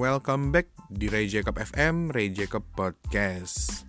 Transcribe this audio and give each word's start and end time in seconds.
welcome 0.00 0.48
back 0.48 0.72
di 0.88 1.12
Ray 1.12 1.28
Jacob 1.28 1.60
FM, 1.60 2.08
Ray 2.08 2.32
Jacob 2.32 2.64
Podcast. 2.72 3.84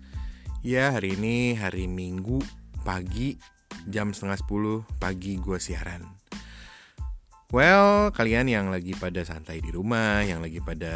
Ya 0.60 0.92
hari 0.92 1.16
ini 1.16 1.56
hari 1.56 1.88
Minggu 1.88 2.44
pagi 2.84 3.40
jam 3.88 4.12
setengah 4.12 4.36
10 4.44 5.00
pagi 5.00 5.40
gue 5.40 5.56
siaran. 5.56 6.04
Well, 7.56 8.12
kalian 8.12 8.52
yang 8.52 8.68
lagi 8.76 8.92
pada 8.92 9.24
santai 9.24 9.64
di 9.64 9.72
rumah, 9.72 10.20
yang 10.28 10.44
lagi 10.44 10.60
pada 10.60 10.92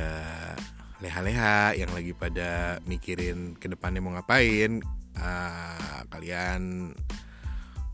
leha-leha, 1.00 1.79
yang 1.79 1.96
lagi 1.96 2.11
pada 2.11 2.84
mikirin 2.84 3.56
ke 3.56 3.71
depannya 3.71 4.04
mau 4.04 4.20
ngapain 4.20 4.84
uh, 5.16 6.04
Kalian 6.11 6.92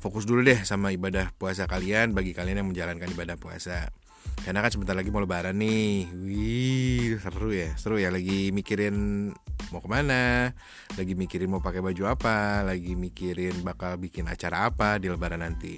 fokus 0.01 0.25
dulu 0.25 0.41
deh 0.41 0.65
sama 0.65 0.89
ibadah 0.89 1.29
puasa 1.37 1.69
kalian 1.69 2.17
bagi 2.17 2.33
kalian 2.33 2.65
yang 2.65 2.69
menjalankan 2.73 3.13
ibadah 3.13 3.37
puasa 3.37 3.93
karena 4.41 4.65
kan 4.65 4.73
sebentar 4.73 4.97
lagi 4.97 5.13
mau 5.13 5.21
lebaran 5.21 5.53
nih. 5.53 6.09
Wih 6.17 7.21
seru 7.21 7.53
ya 7.53 7.69
Seru 7.77 8.01
ya. 8.01 8.09
Lagi 8.09 8.49
mikirin 8.49 9.29
mau 9.69 9.79
ke 9.79 9.87
mana 9.87 10.49
Lagi 10.97 11.13
mikirin 11.13 11.47
mau 11.47 11.61
pakai 11.61 11.79
baju 11.79 12.03
apa 12.09 12.65
Lagi 12.65 12.97
mikirin 12.97 13.61
bakal 13.61 14.01
bikin 14.01 14.25
acara 14.25 14.65
apa 14.65 14.97
di 14.97 15.13
lebaran 15.13 15.45
nanti. 15.45 15.77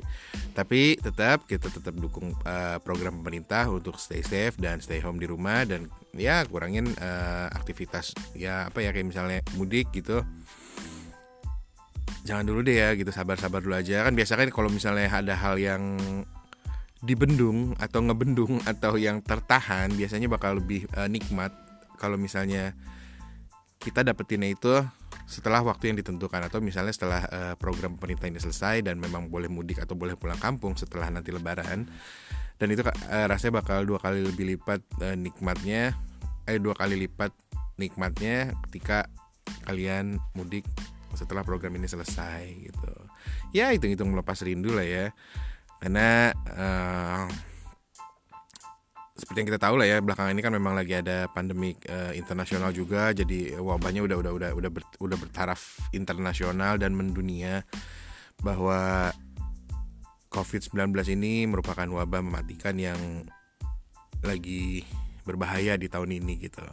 Tapi 0.55 0.95
tetap 0.95 1.43
kita 1.43 1.67
tetap 1.67 1.91
dukung 1.99 2.31
uh, 2.47 2.79
program 2.79 3.19
pemerintah 3.19 3.67
Untuk 3.67 3.99
stay 3.99 4.23
safe 4.23 4.55
dan 4.55 4.79
stay 4.79 5.03
home 5.03 5.19
di 5.19 5.27
rumah 5.27 5.67
Dan 5.67 5.91
ya 6.15 6.47
kurangin 6.47 6.87
uh, 7.03 7.51
aktivitas. 7.51 8.15
Ya 8.31 8.71
apa 8.71 8.79
ya 8.79 8.95
kayak 8.95 9.11
misalnya 9.11 9.39
mudik 9.59 9.91
gitu. 9.91 10.23
Jangan 12.23 12.47
dulu 12.47 12.63
deh 12.63 12.79
ya 12.79 12.95
gitu 12.95 13.11
sabar-sabar 13.11 13.59
dulu 13.59 13.75
aja. 13.75 14.07
Kan 14.07 14.15
biasa 14.15 14.39
kan 14.39 14.47
kalau 14.47 14.71
misalnya 14.71 15.11
ada 15.11 15.35
hal 15.35 15.59
yang 15.59 15.99
dibendung 17.03 17.75
atau 17.75 17.99
ngebendung 17.99 18.63
atau 18.71 18.95
yang 18.95 19.19
tertahan 19.19 19.91
biasanya 19.93 20.31
bakal 20.31 20.57
lebih 20.57 20.87
uh, 20.95 21.11
nikmat 21.11 21.51
kalau 21.99 22.15
misalnya 22.15 22.71
kita 23.83 23.99
dapetinnya 24.07 24.55
itu 24.55 24.79
setelah 25.27 25.59
waktu 25.63 25.91
yang 25.91 25.97
ditentukan 25.99 26.47
atau 26.47 26.63
misalnya 26.63 26.95
setelah 26.95 27.21
uh, 27.27 27.55
program 27.59 27.99
pemerintah 27.99 28.31
ini 28.31 28.39
selesai 28.39 28.83
dan 28.83 28.99
memang 28.99 29.27
boleh 29.27 29.51
mudik 29.51 29.83
atau 29.83 29.95
boleh 29.95 30.15
pulang 30.15 30.39
kampung 30.39 30.75
setelah 30.79 31.11
nanti 31.11 31.31
lebaran. 31.35 31.87
Dan 32.55 32.67
itu 32.71 32.83
uh, 32.83 33.25
rasanya 33.27 33.59
bakal 33.59 33.83
dua 33.83 33.99
kali 33.99 34.23
lebih 34.23 34.55
lipat 34.55 34.79
uh, 35.03 35.15
nikmatnya 35.19 35.95
eh 36.47 36.59
dua 36.59 36.75
kali 36.75 36.95
lipat 37.07 37.31
nikmatnya 37.75 38.55
ketika 38.69 39.07
kalian 39.67 40.19
mudik 40.35 40.63
setelah 41.15 41.43
program 41.43 41.75
ini 41.75 41.87
selesai 41.87 42.71
gitu. 42.71 42.93
Ya 43.51 43.71
hitung-hitung 43.71 44.11
melepas 44.11 44.39
rindu 44.43 44.75
lah 44.75 44.87
ya 44.87 45.05
karena 45.83 46.31
uh, 46.55 47.27
seperti 49.19 49.43
yang 49.43 49.49
kita 49.51 49.59
tahu 49.59 49.75
lah 49.75 49.87
ya 49.87 49.99
belakangan 49.99 50.31
ini 50.31 50.39
kan 50.39 50.55
memang 50.55 50.79
lagi 50.79 50.95
ada 50.95 51.27
pandemi 51.27 51.75
uh, 51.91 52.15
internasional 52.15 52.71
juga 52.71 53.11
jadi 53.11 53.59
wabahnya 53.59 53.99
udah 54.07 54.15
udah 54.23 54.31
udah 54.31 54.49
udah 54.55 54.71
ber, 54.71 54.83
udah 55.03 55.17
bertaraf 55.19 55.91
internasional 55.91 56.79
dan 56.79 56.95
mendunia 56.95 57.67
bahwa 58.39 59.11
COVID-19 60.31 60.95
ini 61.19 61.43
merupakan 61.51 61.85
wabah 61.85 62.23
mematikan 62.23 62.79
yang 62.79 63.27
lagi 64.23 64.87
berbahaya 65.27 65.75
di 65.75 65.91
tahun 65.91 66.15
ini 66.15 66.47
gitu. 66.47 66.63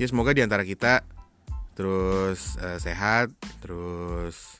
Ya 0.00 0.08
semoga 0.08 0.32
di 0.32 0.42
antara 0.42 0.64
kita 0.64 1.04
terus 1.78 2.58
uh, 2.58 2.80
sehat, 2.80 3.30
terus 3.62 4.58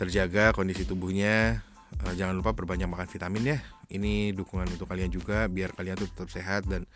terjaga 0.00 0.50
kondisi 0.50 0.82
tubuhnya 0.82 1.62
uh, 2.06 2.14
jangan 2.14 2.38
lupa 2.38 2.54
perbanyak 2.54 2.86
makan 2.86 3.08
vitamin 3.10 3.56
ya. 3.56 3.58
Ini 3.90 4.30
dukungan 4.38 4.70
untuk 4.70 4.86
kalian 4.86 5.10
juga 5.10 5.50
biar 5.50 5.74
kalian 5.74 5.98
tuh 5.98 6.08
tetap 6.10 6.30
sehat 6.30 6.66
dan 6.70 6.86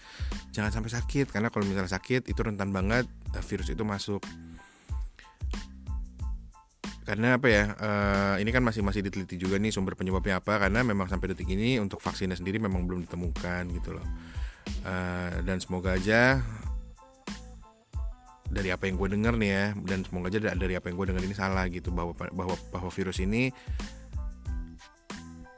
jangan 0.54 0.70
sampai 0.70 0.90
sakit. 0.94 1.30
Karena 1.30 1.50
kalau 1.50 1.66
misalnya 1.66 1.90
sakit 1.90 2.30
itu 2.30 2.40
rentan 2.40 2.70
banget 2.70 3.08
uh, 3.34 3.44
virus 3.44 3.68
itu 3.70 3.82
masuk. 3.82 4.22
Karena 7.04 7.36
apa 7.36 7.46
ya? 7.52 7.64
Uh, 7.76 8.34
ini 8.40 8.48
kan 8.48 8.64
masih 8.64 8.80
masih 8.80 9.04
diteliti 9.04 9.36
juga 9.36 9.60
nih 9.60 9.74
sumber 9.74 9.98
penyebabnya 9.98 10.40
apa. 10.40 10.56
Karena 10.56 10.80
memang 10.80 11.10
sampai 11.10 11.34
detik 11.34 11.50
ini 11.50 11.76
untuk 11.82 12.00
vaksinnya 12.00 12.38
sendiri 12.38 12.56
memang 12.62 12.86
belum 12.88 13.04
ditemukan 13.04 13.70
gitu 13.76 13.96
loh. 13.96 14.06
Dan 15.44 15.60
semoga 15.60 15.96
aja 15.96 16.40
dari 18.54 18.70
apa 18.70 18.86
yang 18.86 18.94
gue 18.94 19.08
dengar 19.10 19.34
nih 19.34 19.50
ya 19.50 19.64
dan 19.82 20.06
semoga 20.06 20.30
aja 20.30 20.54
dari 20.54 20.74
apa 20.78 20.86
yang 20.86 20.96
gue 20.96 21.06
dengar 21.10 21.22
ini 21.26 21.34
salah 21.34 21.66
gitu 21.66 21.90
bahwa 21.90 22.14
bahwa 22.14 22.54
bahwa 22.70 22.90
virus 22.94 23.18
ini 23.18 23.50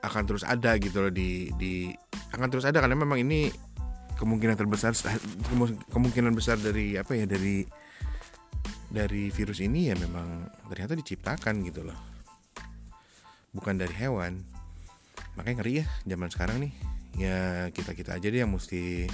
akan 0.06 0.22
terus 0.24 0.46
ada 0.46 0.78
gitu 0.78 1.02
loh 1.02 1.12
di 1.12 1.50
di 1.58 1.90
akan 2.30 2.48
terus 2.48 2.64
ada 2.64 2.78
karena 2.78 2.94
memang 2.94 3.18
ini 3.18 3.50
kemungkinan 4.16 4.56
terbesar 4.56 4.96
kemungkinan 5.92 6.32
besar 6.32 6.56
dari 6.56 6.96
apa 6.96 7.12
ya 7.12 7.28
dari 7.28 7.66
dari 8.86 9.28
virus 9.34 9.60
ini 9.60 9.90
ya 9.90 9.94
memang 9.98 10.46
ternyata 10.70 10.94
diciptakan 10.96 11.60
gitu 11.66 11.84
loh. 11.84 11.98
Bukan 13.52 13.76
dari 13.76 13.92
hewan. 13.92 14.40
Makanya 15.36 15.56
ngeri 15.60 15.72
ya 15.82 15.86
zaman 16.08 16.28
sekarang 16.32 16.56
nih. 16.62 16.72
Ya 17.16 17.38
kita 17.72 17.92
kita 17.92 18.16
aja 18.16 18.28
deh 18.28 18.40
yang 18.40 18.52
mesti 18.52 19.08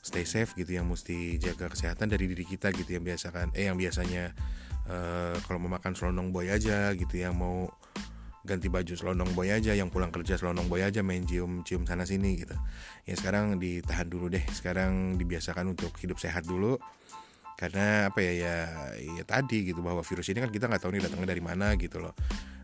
stay 0.00 0.24
safe 0.24 0.56
gitu 0.56 0.74
yang 0.74 0.88
mesti 0.88 1.36
jaga 1.36 1.68
kesehatan 1.70 2.08
dari 2.08 2.24
diri 2.24 2.44
kita 2.48 2.72
gitu 2.72 2.96
yang 2.96 3.04
biasa 3.04 3.28
kan 3.30 3.52
eh 3.52 3.68
yang 3.68 3.76
biasanya 3.76 4.32
uh, 4.88 5.36
kalau 5.44 5.60
mau 5.60 5.76
makan 5.76 5.92
selonong 5.92 6.32
boy 6.32 6.48
aja 6.48 6.90
gitu 6.96 7.20
yang 7.20 7.36
mau 7.36 7.68
ganti 8.40 8.72
baju 8.72 8.96
selonong 8.96 9.36
boy 9.36 9.52
aja 9.52 9.76
yang 9.76 9.92
pulang 9.92 10.08
kerja 10.08 10.40
selonong 10.40 10.72
boy 10.72 10.80
aja 10.80 11.04
main 11.04 11.28
cium 11.28 11.60
cium 11.60 11.84
sana 11.84 12.08
sini 12.08 12.40
gitu. 12.40 12.56
Ya 13.04 13.14
sekarang 13.16 13.60
ditahan 13.60 14.08
dulu 14.08 14.32
deh 14.32 14.44
sekarang 14.48 15.20
dibiasakan 15.20 15.76
untuk 15.76 15.92
hidup 16.00 16.16
sehat 16.16 16.48
dulu. 16.48 16.80
Karena 17.60 18.08
apa 18.08 18.24
ya 18.24 18.32
ya 18.32 18.56
ya 19.20 19.24
tadi 19.28 19.68
gitu 19.68 19.84
bahwa 19.84 20.00
virus 20.00 20.32
ini 20.32 20.40
kan 20.40 20.48
kita 20.48 20.64
nggak 20.72 20.80
tahu 20.80 20.96
nih 20.96 21.04
datangnya 21.04 21.28
dari 21.36 21.42
mana 21.44 21.76
gitu 21.76 22.00
loh. 22.00 22.16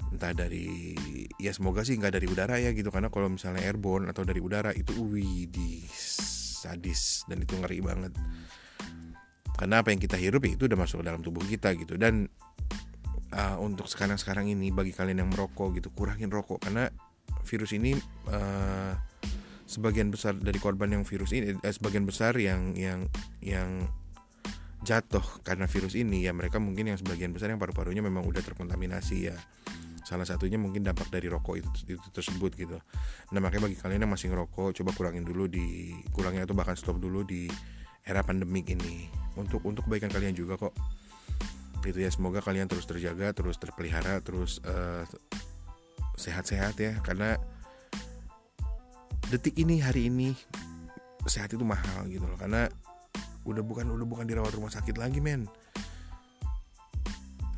Entah 0.09 0.33
dari 0.33 0.97
ya 1.37 1.53
semoga 1.53 1.85
sih 1.85 2.01
nggak 2.01 2.17
dari 2.17 2.27
udara 2.31 2.57
ya 2.57 2.73
gitu 2.73 2.89
karena 2.89 3.13
kalau 3.13 3.29
misalnya 3.29 3.61
airborne 3.69 4.09
atau 4.09 4.25
dari 4.25 4.41
udara 4.41 4.73
itu 4.73 4.97
wih 4.97 5.45
di 5.53 5.85
sadis 5.93 7.29
dan 7.29 7.45
itu 7.45 7.53
ngeri 7.53 7.85
banget. 7.85 8.17
Karena 9.57 9.85
apa 9.85 9.93
yang 9.93 10.01
kita 10.01 10.17
hirup 10.17 10.41
ya 10.49 10.57
itu 10.57 10.65
udah 10.65 10.79
masuk 10.81 11.05
dalam 11.05 11.21
tubuh 11.21 11.45
kita 11.45 11.77
gitu 11.77 12.01
dan 12.01 12.29
uh, 13.37 13.57
untuk 13.61 13.87
sekarang-sekarang 13.87 14.49
ini 14.49 14.73
bagi 14.73 14.97
kalian 14.97 15.23
yang 15.23 15.31
merokok 15.31 15.77
gitu 15.77 15.93
kurangin 15.93 16.33
rokok. 16.33 16.65
Karena 16.65 16.89
virus 17.45 17.77
ini 17.77 17.95
uh, 18.33 18.93
sebagian 19.69 20.09
besar 20.09 20.35
dari 20.39 20.57
korban 20.63 20.91
yang 20.91 21.05
virus 21.05 21.35
ini 21.35 21.55
eh, 21.59 21.75
sebagian 21.75 22.07
besar 22.07 22.39
yang 22.39 22.73
yang 22.79 23.11
yang 23.43 23.85
jatuh 24.87 25.43
karena 25.43 25.67
virus 25.67 25.99
ini 25.99 26.23
ya 26.23 26.31
mereka 26.31 26.63
mungkin 26.63 26.87
yang 26.87 26.99
sebagian 26.99 27.35
besar 27.35 27.51
yang 27.51 27.59
paru-parunya 27.59 28.01
memang 28.01 28.25
udah 28.25 28.41
terkontaminasi 28.41 29.31
ya. 29.31 29.37
Salah 30.07 30.23
satunya 30.23 30.55
mungkin 30.55 30.87
dampak 30.87 31.11
dari 31.11 31.27
rokok 31.27 31.59
itu, 31.59 31.99
itu 31.99 32.09
tersebut 32.15 32.55
gitu. 32.55 32.79
Nah 33.35 33.41
makanya 33.43 33.67
bagi 33.67 33.75
kalian 33.75 34.07
yang 34.07 34.13
masih 34.15 34.31
ngerokok 34.31 34.71
coba 34.79 34.91
kurangin 34.95 35.27
dulu 35.27 35.51
di 35.51 35.99
kurangin 36.15 36.47
atau 36.47 36.55
bahkan 36.55 36.79
stop 36.79 37.03
dulu 37.03 37.27
di 37.27 37.51
era 38.07 38.23
pandemik 38.23 38.71
ini. 38.71 39.11
Untuk 39.35 39.67
untuk 39.67 39.91
kebaikan 39.91 40.15
kalian 40.15 40.39
juga 40.39 40.55
kok 40.55 40.71
gitu 41.89 42.03
ya. 42.03 42.11
Semoga 42.11 42.43
kalian 42.43 42.67
terus 42.67 42.85
terjaga 42.85 43.31
terus 43.33 43.57
terpelihara 43.57 44.19
terus 44.21 44.59
eh, 44.67 45.05
sehat-sehat 46.19 46.75
ya. 46.79 46.93
Karena 47.01 47.39
detik 49.31 49.55
ini 49.59 49.83
hari 49.83 50.11
ini 50.11 50.35
sehat 51.27 51.55
itu 51.55 51.63
mahal 51.63 52.07
gitu 52.11 52.27
loh. 52.27 52.39
Karena 52.39 52.67
udah 53.47 53.63
bukan 53.63 53.87
udah 53.95 54.07
bukan 54.07 54.27
dirawat 54.27 54.53
rumah 54.55 54.71
sakit 54.71 54.99
lagi 54.99 55.23
men. 55.23 55.47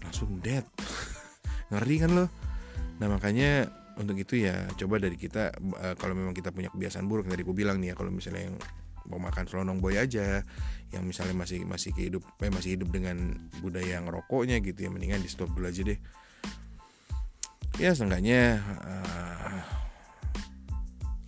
Langsung 0.05 0.41
dead. 0.45 0.65
Ngeri 1.73 1.97
kan 2.01 2.11
lo? 2.13 2.27
Nah 2.99 3.09
makanya 3.09 3.69
untuk 3.99 4.15
itu 4.15 4.47
ya 4.47 4.67
coba 4.79 5.03
dari 5.03 5.19
kita 5.19 5.51
uh, 5.59 5.95
kalau 5.99 6.15
memang 6.15 6.31
kita 6.31 6.55
punya 6.55 6.71
kebiasaan 6.71 7.11
buruk 7.11 7.27
dari 7.27 7.43
gue 7.43 7.57
bilang 7.57 7.83
nih 7.83 7.93
ya 7.93 7.95
kalau 7.99 8.15
misalnya 8.15 8.47
yang 8.47 8.57
mau 9.09 9.19
makan 9.19 9.49
selonong 9.49 9.81
boy 9.81 9.97
aja. 9.97 10.45
Yang 10.93 11.03
misalnya 11.05 11.37
masih 11.37 11.65
masih 11.65 11.93
hidup 11.97 12.25
eh, 12.45 12.53
masih 12.53 12.77
hidup 12.77 12.89
dengan 12.93 13.37
budaya 13.65 14.01
ngerokoknya 14.05 14.61
gitu 14.61 14.87
ya 14.87 14.91
mendingan 14.93 15.25
di 15.25 15.29
stop 15.29 15.53
dulu 15.57 15.69
aja 15.69 15.83
deh. 15.85 15.99
Ya 17.79 17.95
seenggaknya 17.95 18.59
uh, 18.85 19.61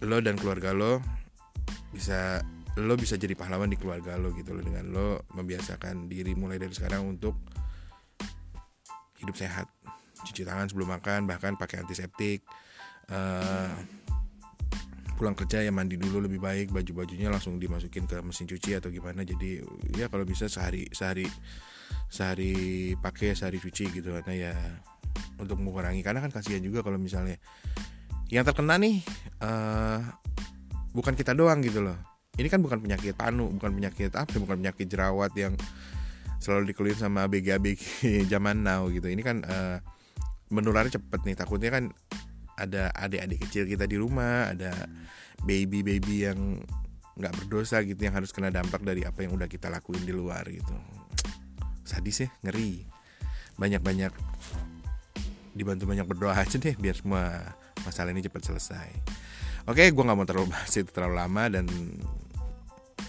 lo 0.05 0.19
dan 0.25 0.35
keluarga 0.41 0.73
lo 0.73 0.99
bisa 1.93 2.41
lo 2.81 2.95
bisa 2.97 3.19
jadi 3.21 3.37
pahlawan 3.37 3.69
di 3.69 3.77
keluarga 3.77 4.17
lo 4.17 4.33
gitu 4.33 4.57
lo 4.57 4.63
dengan 4.65 4.89
lo 4.91 5.09
membiasakan 5.37 6.09
diri 6.09 6.33
mulai 6.35 6.57
dari 6.57 6.73
sekarang 6.73 7.07
untuk 7.07 7.37
hidup 9.21 9.37
sehat. 9.37 9.69
Cuci 10.21 10.45
tangan 10.45 10.69
sebelum 10.69 10.97
makan 11.01 11.29
bahkan 11.29 11.57
pakai 11.57 11.85
antiseptik 11.85 12.45
uh, 13.13 13.73
pulang 15.21 15.37
kerja 15.37 15.61
ya 15.61 15.69
mandi 15.69 16.01
dulu 16.01 16.25
lebih 16.25 16.41
baik 16.41 16.73
baju 16.73 17.05
bajunya 17.05 17.29
langsung 17.29 17.61
dimasukin 17.61 18.09
ke 18.09 18.17
mesin 18.25 18.49
cuci 18.49 18.81
atau 18.81 18.89
gimana. 18.89 19.21
Jadi 19.21 19.61
ya 20.01 20.09
kalau 20.09 20.25
bisa 20.25 20.49
sehari 20.49 20.89
sehari 20.97 21.29
sehari 22.09 22.55
pakai 22.97 23.37
sehari 23.37 23.61
cuci 23.61 24.01
gitu 24.01 24.17
karena 24.17 24.33
ya 24.49 24.55
untuk 25.37 25.61
mengurangi. 25.61 26.01
Karena 26.01 26.25
kan 26.25 26.33
kasihan 26.33 26.65
juga 26.65 26.81
kalau 26.81 26.97
misalnya 26.97 27.37
yang 28.33 28.49
terkena 28.49 28.81
nih 28.81 29.05
uh, 29.45 30.01
bukan 30.97 31.13
kita 31.13 31.37
doang 31.37 31.61
gitu 31.61 31.85
loh. 31.85 32.01
Ini 32.41 32.49
kan 32.49 32.65
bukan 32.65 32.81
penyakit 32.81 33.13
panu 33.13 33.53
bukan 33.53 33.77
penyakit 33.77 34.17
apa 34.17 34.33
bukan 34.41 34.65
penyakit 34.65 34.89
jerawat 34.89 35.37
yang 35.37 35.53
selalu 36.41 36.73
dikeluhin 36.73 36.97
sama 36.97 37.29
ABG-ABG 37.29 37.85
zaman 38.33 38.65
now 38.65 38.89
gitu. 38.89 39.13
Ini 39.13 39.21
kan 39.21 39.45
uh, 39.45 39.85
menularnya 40.49 40.97
cepet 40.97 41.29
nih. 41.29 41.37
Takutnya 41.37 41.69
kan 41.69 41.93
ada 42.61 42.93
adik-adik 42.93 43.49
kecil 43.49 43.65
kita 43.65 43.89
di 43.89 43.97
rumah 43.97 44.53
ada 44.53 44.73
baby-baby 45.45 46.29
yang 46.29 46.61
nggak 47.17 47.33
berdosa 47.45 47.81
gitu 47.85 48.01
yang 48.01 48.17
harus 48.17 48.33
kena 48.33 48.49
dampak 48.53 48.81
dari 48.81 49.05
apa 49.05 49.25
yang 49.25 49.37
udah 49.37 49.49
kita 49.49 49.69
lakuin 49.69 50.05
di 50.05 50.13
luar 50.13 50.45
gitu. 50.49 50.73
Sadis 51.85 52.25
ya 52.25 52.29
ngeri. 52.45 52.85
Banyak-banyak 53.61 54.13
dibantu 55.53 55.85
banyak 55.91 56.07
berdoa 56.07 56.39
aja 56.39 56.57
deh 56.57 56.79
biar 56.79 56.97
semua 56.97 57.43
masalah 57.85 58.13
ini 58.13 58.25
cepat 58.25 58.53
selesai. 58.53 58.89
Oke 59.69 59.89
gue 59.93 60.05
nggak 60.05 60.17
mau 60.17 60.29
terlalu 60.29 60.49
bahas 60.55 60.73
itu 60.73 60.89
terlalu 60.89 61.21
lama 61.21 61.45
dan 61.53 61.67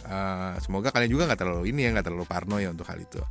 uh, 0.08 0.56
semoga 0.60 0.92
kalian 0.92 1.12
juga 1.12 1.32
nggak 1.32 1.40
terlalu 1.40 1.72
ini 1.72 1.88
ya 1.88 1.90
nggak 1.96 2.08
terlalu 2.12 2.26
parno 2.28 2.58
ya 2.60 2.72
untuk 2.74 2.88
hal 2.90 3.00
itu 3.00 3.22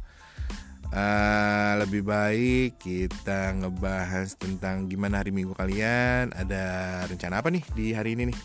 uh, 0.95 1.73
lebih 1.83 2.03
baik 2.03 2.79
kita 2.83 3.55
ngebahas 3.57 4.35
tentang 4.37 4.91
gimana 4.91 5.23
hari 5.23 5.31
minggu 5.35 5.55
kalian. 5.55 6.35
Ada 6.35 7.05
rencana 7.07 7.43
apa 7.43 7.49
nih 7.51 7.65
di 7.75 7.87
hari 7.95 8.19
ini 8.19 8.31
nih? 8.31 8.39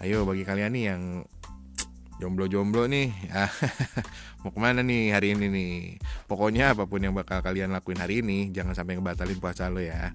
Ayo 0.00 0.24
bagi 0.24 0.44
kalian 0.44 0.72
nih 0.72 0.84
yang 0.92 1.02
jomblo-jomblo 2.20 2.88
nih. 2.88 3.12
Mau 4.44 4.52
ke 4.52 4.60
mana 4.60 4.80
nih 4.80 5.12
hari 5.12 5.36
ini 5.36 5.46
nih? 5.48 5.74
Pokoknya 6.28 6.72
apa 6.76 6.88
pun 6.88 7.00
yang 7.04 7.12
bakal 7.16 7.44
kalian 7.44 7.72
lakuin 7.72 8.00
hari 8.00 8.24
ini 8.24 8.52
jangan 8.52 8.76
sampai 8.76 8.96
ngebatalin 8.96 9.40
puasa 9.40 9.68
lo 9.68 9.80
ya. 9.80 10.12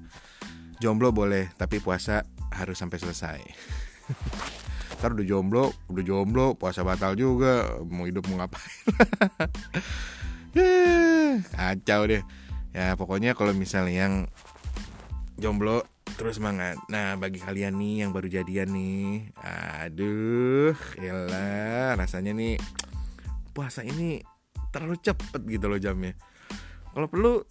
Jomblo 0.81 1.13
boleh 1.13 1.54
tapi 1.57 1.81
puasa 1.81 2.25
harus 2.54 2.78
sampai 2.78 2.98
selesai. 3.01 3.39
Ntar 5.01 5.12
udah 5.12 5.28
jomblo 5.28 5.75
udah 5.92 6.04
jomblo 6.06 6.57
puasa 6.57 6.81
batal 6.81 7.13
juga. 7.13 7.78
Mau 7.86 8.10
hidup 8.10 8.25
mau 8.30 8.42
ngapain 8.42 8.81
kacau 11.56 12.02
deh. 12.07 12.24
Ya 12.75 12.96
pokoknya 13.00 13.36
kalau 13.36 13.56
misalnya 13.56 14.07
yang 14.07 14.16
jomblo 15.36 15.84
terus 16.16 16.40
semangat. 16.40 16.80
Nah 16.88 17.19
bagi 17.19 17.44
kalian 17.44 17.75
nih 17.75 17.96
yang 18.06 18.12
baru 18.16 18.28
jadian 18.31 18.72
nih 18.72 19.36
aduh 19.44 20.75
elah 21.00 22.00
rasanya 22.00 22.31
nih 22.31 22.56
puasa 23.56 23.84
ini 23.84 24.19
terlalu 24.72 25.00
cepet 25.00 25.42
gitu 25.48 25.72
loh 25.72 25.80
jamnya. 25.80 26.16
Kalau 26.92 27.07
perlu 27.12 27.44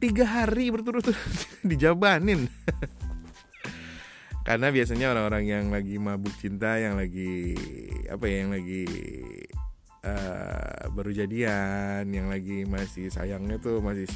tiga 0.00 0.24
hari 0.24 0.72
berturut-turut 0.72 1.16
dijabanin. 1.70 2.48
Karena 4.48 4.72
biasanya 4.72 5.12
orang-orang 5.12 5.44
yang 5.44 5.64
lagi 5.68 6.00
mabuk 6.00 6.32
cinta 6.40 6.80
yang 6.80 6.96
lagi 6.96 7.52
apa 8.08 8.24
ya 8.24 8.36
yang 8.48 8.52
lagi 8.56 8.88
uh, 10.16 10.88
baru 10.92 11.12
jadian 11.12 12.08
yang 12.08 12.32
lagi 12.32 12.64
masih 12.64 13.12
sayangnya 13.12 13.60
tuh 13.60 13.84
masih 13.84 14.08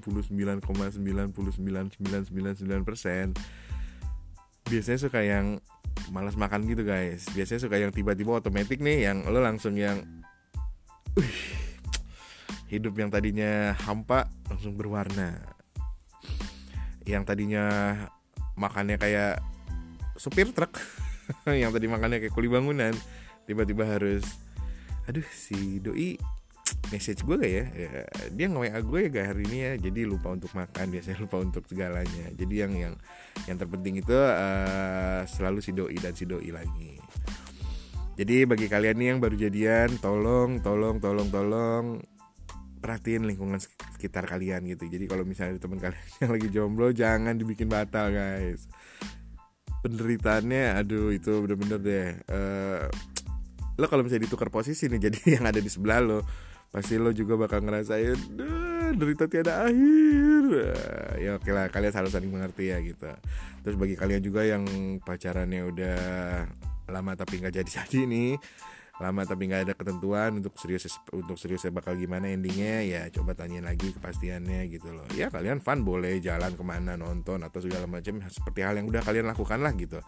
99,999999 0.00 2.88
persen. 2.88 3.36
Biasanya 4.64 5.00
suka 5.00 5.20
yang 5.20 5.60
malas 6.08 6.40
makan 6.40 6.64
gitu 6.64 6.88
guys. 6.88 7.28
Biasanya 7.36 7.60
suka 7.68 7.76
yang 7.76 7.92
tiba-tiba 7.92 8.40
otomatis 8.40 8.80
nih 8.80 9.12
yang 9.12 9.28
lo 9.28 9.44
langsung 9.44 9.76
yang 9.76 10.00
uh, 11.20 11.36
hidup 12.72 12.96
yang 12.96 13.12
tadinya 13.12 13.76
hampa 13.84 14.32
langsung 14.48 14.72
berwarna. 14.74 15.36
Yang 17.04 17.28
tadinya 17.28 17.64
makannya 18.56 18.96
kayak 18.96 19.44
supir 20.14 20.46
truk 20.54 20.78
yang 21.50 21.74
tadi 21.74 21.90
makannya 21.90 22.22
kayak 22.22 22.34
kuli 22.34 22.46
bangunan 22.46 22.94
tiba-tiba 23.44 23.84
harus 23.84 24.24
aduh 25.04 25.26
si 25.28 25.78
doi 25.84 26.16
message 26.88 27.24
gue 27.24 27.36
gak 27.36 27.52
ya? 27.52 27.64
ya 27.76 27.90
dia 28.32 28.46
nge 28.48 28.58
WA 28.60 28.80
gue 28.80 28.98
ya 29.04 29.08
gak 29.12 29.26
hari 29.34 29.42
ini 29.48 29.58
ya 29.60 29.72
jadi 29.88 30.00
lupa 30.08 30.32
untuk 30.32 30.52
makan 30.56 30.86
biasanya 30.88 31.18
lupa 31.20 31.36
untuk 31.40 31.64
segalanya. 31.68 32.26
Jadi 32.32 32.54
yang 32.54 32.72
yang 32.72 32.94
yang 33.44 33.56
terpenting 33.60 34.00
itu 34.00 34.16
uh, 34.16 35.22
selalu 35.28 35.60
si 35.60 35.70
doi 35.76 35.96
dan 36.00 36.14
si 36.16 36.24
doi 36.24 36.48
lagi. 36.52 36.96
Jadi 38.14 38.46
bagi 38.46 38.66
kalian 38.70 38.96
nih 38.96 39.08
yang 39.14 39.18
baru 39.18 39.36
jadian 39.36 39.98
tolong 39.98 40.62
tolong 40.62 41.02
tolong 41.02 41.28
tolong 41.34 41.98
perhatiin 42.78 43.26
lingkungan 43.26 43.58
sekitar 43.96 44.28
kalian 44.28 44.64
gitu. 44.68 44.86
Jadi 44.86 45.08
kalau 45.08 45.24
misalnya 45.26 45.58
teman 45.58 45.80
kalian 45.80 46.04
yang 46.22 46.30
lagi 46.30 46.48
jomblo 46.52 46.88
jangan 46.94 47.34
dibikin 47.34 47.66
batal 47.68 48.12
guys. 48.12 48.70
Penderitaannya 49.84 50.80
aduh 50.80 51.12
itu 51.12 51.44
bener-bener 51.44 51.80
deh 51.80 52.08
uh, 52.32 52.88
lo 53.74 53.86
kalau 53.90 54.06
misalnya 54.06 54.30
ditukar 54.30 54.48
posisi 54.50 54.86
nih 54.86 55.00
jadi 55.10 55.40
yang 55.40 55.44
ada 55.50 55.58
di 55.58 55.70
sebelah 55.70 56.00
lo 56.02 56.20
pasti 56.74 56.98
lo 56.98 57.14
juga 57.14 57.38
bakal 57.38 57.62
ngerasain 57.62 58.18
derita 58.98 59.30
tiada 59.30 59.62
akhir. 59.62 60.44
Ya 61.22 61.38
oke 61.38 61.50
lah 61.54 61.70
kalian 61.70 61.94
harus 61.94 62.10
saling 62.10 62.30
mengerti 62.34 62.74
ya 62.74 62.82
gitu. 62.82 63.06
Terus 63.62 63.76
bagi 63.78 63.94
kalian 63.94 64.22
juga 64.26 64.42
yang 64.42 64.66
pacarannya 64.98 65.62
udah 65.70 65.98
lama 66.90 67.12
tapi 67.14 67.40
nggak 67.40 67.54
jadi 67.62 67.70
jadi 67.70 68.00
nih 68.10 68.30
lama 69.02 69.26
tapi 69.26 69.50
nggak 69.50 69.62
ada 69.66 69.74
ketentuan 69.74 70.38
untuk 70.38 70.54
serius 70.54 70.86
untuk 71.10 71.34
seriusnya 71.34 71.74
bakal 71.74 71.98
gimana 71.98 72.30
endingnya 72.30 72.86
ya 72.86 73.02
coba 73.10 73.34
tanyain 73.34 73.66
lagi 73.66 73.90
kepastiannya 73.90 74.70
gitu 74.70 74.94
loh. 74.94 75.02
Ya 75.18 75.34
kalian 75.34 75.58
fun 75.58 75.82
boleh 75.82 76.22
jalan 76.22 76.54
ke 76.54 76.62
mana 76.62 76.94
nonton 76.94 77.42
atau 77.42 77.58
segala 77.58 77.90
macam 77.90 78.22
seperti 78.22 78.62
hal 78.62 78.78
yang 78.78 78.86
udah 78.86 79.02
kalian 79.02 79.26
lakukan 79.26 79.58
lah 79.58 79.74
gitu. 79.74 79.98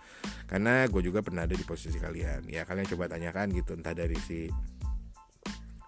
Karena 0.47 0.87
gue 0.87 1.03
juga 1.03 1.19
pernah 1.19 1.51
ada 1.51 1.59
di 1.59 1.67
posisi 1.67 1.99
kalian. 1.99 2.47
Ya 2.47 2.63
kalian 2.63 2.87
coba 2.87 3.11
tanyakan 3.11 3.51
gitu 3.59 3.75
entah 3.75 3.91
dari 3.91 4.15
si 4.23 4.47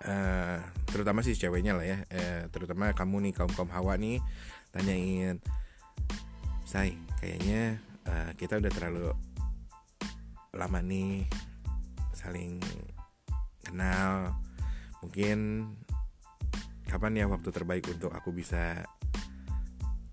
uh, 0.03 0.59
terutama 0.91 1.23
si 1.23 1.39
ceweknya 1.39 1.79
lah 1.79 1.87
ya. 1.87 2.03
Uh, 2.11 2.43
terutama 2.51 2.91
kamu 2.99 3.31
nih 3.31 3.33
kaum 3.39 3.53
kaum 3.55 3.71
hawa 3.71 3.95
nih 3.95 4.19
tanyain 4.75 5.39
say 6.67 6.99
kayaknya 7.23 7.79
uh, 8.11 8.35
kita 8.35 8.59
udah 8.59 8.69
terlalu 8.75 9.15
lama 10.53 10.83
nih 10.83 11.25
saling 12.19 12.59
kenal. 13.63 14.35
Mungkin 14.99 15.71
kapan 16.91 17.23
ya 17.23 17.25
waktu 17.31 17.55
terbaik 17.55 17.87
untuk 17.87 18.11
aku 18.11 18.35
bisa 18.35 18.83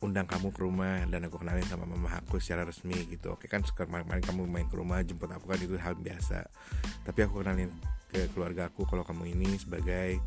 undang 0.06 0.30
kamu 0.30 0.54
ke 0.54 0.62
rumah 0.62 1.02
dan 1.10 1.25
aku 1.25 1.42
kenalin 1.42 1.66
sama 1.66 1.90
mama 1.90 2.13
aku 2.22 2.38
secara 2.38 2.62
resmi 2.62 2.94
gitu. 3.10 3.34
Oke 3.34 3.50
kan 3.50 3.66
kemarin 3.66 4.22
kamu 4.22 4.46
main 4.46 4.70
ke 4.70 4.77
rumah 4.77 5.01
jemput 5.01 5.34
aku 5.34 5.50
kan 5.50 5.58
itu 5.58 5.74
hal 5.82 5.98
biasa. 5.98 6.46
Tapi 7.01 7.20
aku 7.25 7.41
kenalin 7.41 7.74
ke 8.13 8.29
keluarga 8.38 8.70
aku 8.70 8.86
kalau 8.86 9.01
kamu 9.01 9.34
ini 9.34 9.58
sebagai 9.58 10.22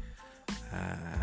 uh, 0.74 1.22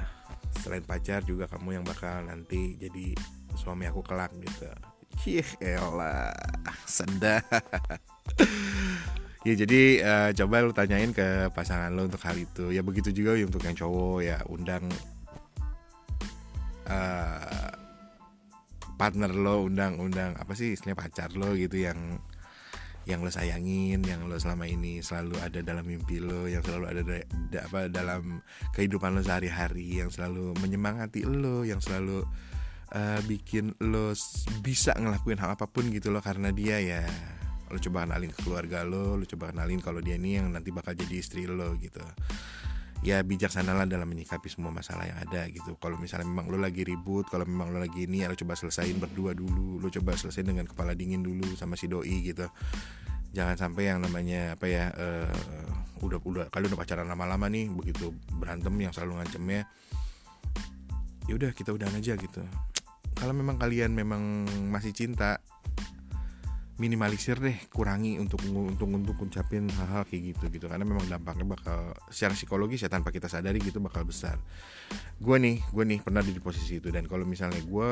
selain 0.63 0.88
pacar 0.88 1.25
juga 1.27 1.51
kamu 1.51 1.82
yang 1.82 1.86
bakal 1.86 2.24
nanti 2.24 2.79
jadi 2.79 3.12
suami 3.60 3.91
aku 3.91 4.00
kelak 4.06 4.32
gitu. 4.39 4.72
Cih 5.20 5.48
elah 5.60 6.32
sedap 6.88 7.44
Ya 9.46 9.54
jadi 9.54 10.02
uh, 10.02 10.30
coba 10.34 10.66
lu 10.66 10.74
tanyain 10.74 11.14
ke 11.14 11.54
pasangan 11.54 11.94
lo 11.94 12.10
untuk 12.10 12.18
hal 12.25 12.34
itu. 12.34 12.74
Ya 12.74 12.82
begitu 12.82 13.14
juga 13.14 13.38
ya 13.38 13.46
untuk 13.46 13.62
yang 13.62 13.78
cowok 13.78 14.20
ya 14.25 14.42
undang 14.50 14.90
uh, 16.90 17.70
partner 18.98 19.30
lo, 19.30 19.70
undang-undang 19.70 20.34
apa 20.42 20.58
sih 20.58 20.74
istilahnya 20.74 20.98
pacar 20.98 21.30
lo 21.38 21.54
gitu 21.54 21.78
yang 21.78 22.18
yang 23.06 23.22
lo 23.22 23.30
sayangin, 23.30 24.02
yang 24.02 24.25
lo 24.25 24.34
selama 24.42 24.66
ini 24.66 24.98
selalu 25.06 25.38
ada 25.38 25.62
dalam 25.62 25.86
mimpi 25.86 26.18
lo, 26.18 26.50
yang 26.50 26.66
selalu 26.66 26.86
ada 26.90 27.02
da, 27.06 27.18
da, 27.54 27.60
apa 27.70 27.80
dalam 27.86 28.42
kehidupan 28.74 29.14
lo 29.14 29.22
sehari-hari, 29.22 30.02
yang 30.02 30.10
selalu 30.10 30.58
menyemangati 30.58 31.22
lo, 31.22 31.62
yang 31.62 31.78
selalu 31.78 32.25
uh, 32.98 33.22
bikin 33.30 33.78
lo 33.78 34.18
bisa 34.66 34.98
ngelakuin 34.98 35.38
hal 35.38 35.54
apa 35.54 35.70
pun 35.70 35.86
gitu 35.94 36.10
lo 36.10 36.18
karena 36.18 36.50
dia 36.50 36.82
ya 36.82 37.06
lo 37.69 37.77
coba 37.81 38.05
kenalin 38.05 38.29
ke 38.29 38.39
keluarga 38.45 38.86
lo 38.86 39.17
lo 39.17 39.25
coba 39.25 39.50
kenalin 39.50 39.81
kalau 39.81 40.00
dia 40.00 40.15
ini 40.15 40.38
yang 40.38 40.53
nanti 40.53 40.69
bakal 40.69 40.93
jadi 40.93 41.15
istri 41.17 41.50
lo 41.50 41.74
gitu. 41.77 42.01
Ya 43.05 43.22
bijaksanalah 43.22 43.86
dalam 43.86 44.10
menyikapi 44.10 44.50
semua 44.50 44.74
masalah 44.74 45.05
yang 45.05 45.19
ada 45.22 45.45
gitu. 45.53 45.77
Kalau 45.77 46.00
misalnya 46.01 46.25
memang 46.25 46.50
lo 46.50 46.57
lagi 46.57 46.81
ribut 46.81 47.29
kalau 47.29 47.45
memang 47.45 47.69
lo 47.69 47.77
lagi 47.77 48.10
ini 48.10 48.25
ya 48.25 48.31
lo 48.31 48.38
coba 48.38 48.57
selesain 48.57 48.98
berdua 48.98 49.38
dulu. 49.38 49.77
Lo 49.77 49.93
coba 49.93 50.17
selesain 50.17 50.48
dengan 50.48 50.65
kepala 50.65 50.98
dingin 50.98 51.22
dulu 51.22 51.53
sama 51.53 51.77
si 51.77 51.86
doi 51.86 52.25
gitu. 52.25 52.50
Jangan 53.36 53.60
sampai 53.60 53.93
yang 53.93 54.01
namanya 54.01 54.57
apa 54.57 54.65
ya 54.65 54.89
uh, 54.95 56.01
udah 56.01 56.17
udah 56.24 56.43
kalian 56.50 56.74
udah 56.74 56.81
pacaran 56.81 57.05
lama-lama 57.05 57.45
nih 57.51 57.69
begitu 57.69 58.10
berantem 58.41 58.74
yang 58.79 58.91
selalu 58.95 59.22
ngancemnya 59.22 59.67
ya 61.25 61.34
udah 61.34 61.51
kita 61.53 61.74
udahan 61.74 61.93
aja 61.98 62.13
gitu. 62.17 62.41
Kalau 63.15 63.34
memang 63.34 63.55
kalian 63.55 63.95
memang 63.95 64.45
masih 64.69 64.91
cinta 64.91 65.39
minimalisir 66.75 67.39
deh 67.39 67.55
kurangi 67.72 68.20
untuk 68.20 68.44
untuk 68.51 68.91
untuk 68.91 69.15
ngucapin 69.15 69.72
hal-hal 69.72 70.03
kayak 70.03 70.36
gitu 70.36 70.44
gitu. 70.51 70.65
Karena 70.67 70.84
memang 70.84 71.08
dampaknya 71.08 71.48
bakal 71.55 71.96
secara 72.12 72.36
psikologis 72.36 72.84
ya 72.84 72.91
tanpa 72.91 73.15
kita 73.15 73.32
sadari 73.32 73.63
gitu 73.63 73.79
bakal 73.79 74.03
besar. 74.03 74.36
Gue 75.15 75.39
nih 75.39 75.63
gue 75.72 75.84
nih 75.88 76.00
pernah 76.03 76.20
di 76.20 76.36
posisi 76.44 76.84
itu. 76.84 76.91
Dan 76.91 77.08
kalau 77.08 77.24
misalnya 77.24 77.63
gue 77.63 77.88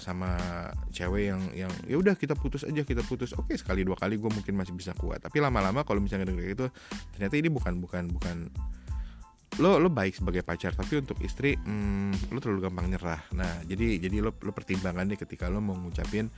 sama 0.00 0.40
cewek 0.88 1.28
yang 1.28 1.42
yang 1.52 1.72
ya 1.84 1.96
udah 2.00 2.16
kita 2.16 2.32
putus 2.32 2.64
aja 2.64 2.80
kita 2.80 3.04
putus. 3.04 3.36
Oke 3.36 3.52
sekali 3.60 3.84
dua 3.84 4.00
kali 4.00 4.16
gue 4.16 4.30
mungkin 4.32 4.56
masih 4.56 4.72
bisa 4.72 4.96
kuat. 4.96 5.20
Tapi 5.20 5.36
lama-lama 5.36 5.84
kalau 5.84 6.00
misalnya 6.00 6.32
denger 6.32 6.56
itu 6.56 6.66
ternyata 7.12 7.34
ini 7.36 7.52
bukan 7.52 7.84
bukan 7.84 8.04
bukan 8.16 8.36
lo 9.60 9.76
lo 9.76 9.92
baik 9.92 10.16
sebagai 10.16 10.40
pacar 10.40 10.72
tapi 10.72 11.04
untuk 11.04 11.20
istri 11.20 11.52
hmm, 11.60 12.32
lo 12.32 12.40
terlalu 12.40 12.64
gampang 12.64 12.88
nyerah. 12.88 13.20
Nah 13.36 13.60
jadi 13.68 14.00
jadi 14.00 14.24
lo 14.24 14.32
lo 14.32 14.56
pertimbangan 14.56 15.04
deh 15.12 15.20
ketika 15.20 15.52
lo 15.52 15.60
mau 15.60 15.76
ngucapin 15.76 16.32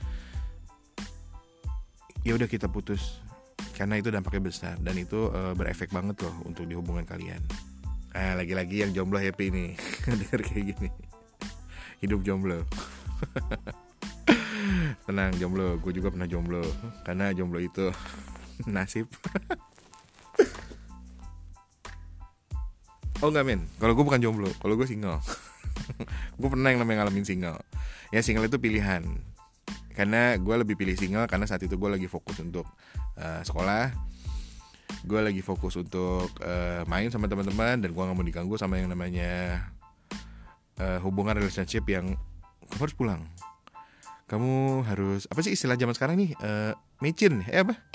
ya 2.25 2.33
udah 2.33 2.49
kita 2.49 2.65
putus 2.65 3.21
karena 3.77 4.01
itu 4.01 4.09
dampaknya 4.09 4.49
besar 4.49 4.75
dan 4.81 4.97
itu 4.97 5.29
uh, 5.29 5.53
berefek 5.53 5.93
banget 5.93 6.25
loh 6.25 6.33
untuk 6.49 6.65
di 6.65 6.73
hubungan 6.73 7.05
kalian. 7.05 7.39
Ah, 8.15 8.33
lagi-lagi 8.33 8.81
yang 8.81 8.91
jomblo 8.95 9.21
happy 9.21 9.53
nih 9.53 9.69
dengar 10.19 10.41
kayak 10.41 10.73
gini. 10.73 10.89
Hidup 12.01 12.25
jomblo. 12.25 12.65
Tenang 15.05 15.37
jomblo, 15.37 15.77
gue 15.77 15.91
juga 15.93 16.09
pernah 16.09 16.25
jomblo 16.25 16.65
karena 17.05 17.29
jomblo 17.29 17.61
itu 17.61 17.93
nasib. 18.73 19.05
oh 23.21 23.29
enggak 23.29 23.45
men, 23.45 23.61
kalau 23.77 23.93
gue 23.93 24.01
bukan 24.01 24.23
jomblo, 24.23 24.49
kalau 24.57 24.73
gue 24.73 24.87
single. 24.89 25.21
gue 26.41 26.49
pernah 26.49 26.73
yang 26.73 26.81
namanya 26.81 27.05
ngalamin 27.05 27.27
single. 27.27 27.61
Ya 28.09 28.25
single 28.25 28.49
itu 28.49 28.57
pilihan 28.57 29.05
karena 29.95 30.35
gue 30.35 30.55
lebih 30.59 30.75
pilih 30.75 30.93
single 30.99 31.25
karena 31.25 31.47
saat 31.47 31.63
itu 31.63 31.79
gue 31.79 31.87
lagi 31.87 32.11
fokus 32.11 32.43
untuk 32.43 32.67
uh, 33.15 33.41
sekolah. 33.41 33.95
Gue 35.07 35.23
lagi 35.23 35.39
fokus 35.39 35.79
untuk 35.79 36.27
uh, 36.43 36.83
main 36.85 37.07
sama 37.07 37.31
teman-teman 37.31 37.79
dan 37.79 37.89
gue 37.95 38.03
nggak 38.03 38.17
mau 38.17 38.27
diganggu 38.27 38.55
sama 38.59 38.77
yang 38.77 38.91
namanya 38.91 39.63
uh, 40.83 40.99
hubungan 40.99 41.39
relationship 41.39 41.87
yang 41.87 42.19
kamu 42.67 42.81
harus 42.83 42.97
pulang. 42.97 43.21
Kamu 44.27 44.83
harus 44.83 45.31
apa 45.31 45.39
sih 45.45 45.55
istilah 45.55 45.79
zaman 45.79 45.95
sekarang 45.95 46.19
nih? 46.19 46.35
Uh, 46.43 46.75
mecin. 46.99 47.47
Eh 47.47 47.63
apa? 47.63 47.79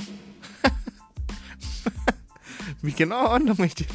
Bikin 2.87 3.12
on 3.12 3.45
oh, 3.45 3.59
mecin. 3.61 3.90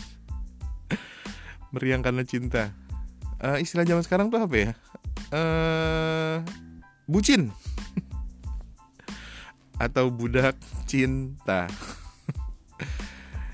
Meriang 1.74 2.05
karena 2.05 2.21
cinta. 2.21 2.69
Uh, 3.41 3.57
istilah 3.57 3.88
zaman 3.88 4.05
sekarang 4.05 4.29
tuh 4.29 4.45
apa 4.45 4.55
ya? 4.55 4.71
Uh, 5.33 6.45
bucin 7.09 7.50
atau 9.77 10.08
budak 10.12 10.55
cinta. 10.88 11.67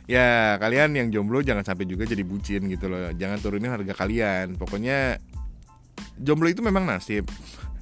Ya 0.10 0.60
kalian 0.60 0.92
yang 0.92 1.08
jomblo 1.08 1.40
jangan 1.40 1.64
sampai 1.64 1.88
juga 1.88 2.04
jadi 2.04 2.20
bucin 2.28 2.68
gitu 2.68 2.92
loh. 2.92 3.16
Jangan 3.16 3.40
turunin 3.40 3.72
harga 3.72 3.96
kalian. 3.96 4.60
Pokoknya 4.60 5.16
jomblo 6.20 6.52
itu 6.52 6.60
memang 6.60 6.84
nasib. 6.84 7.32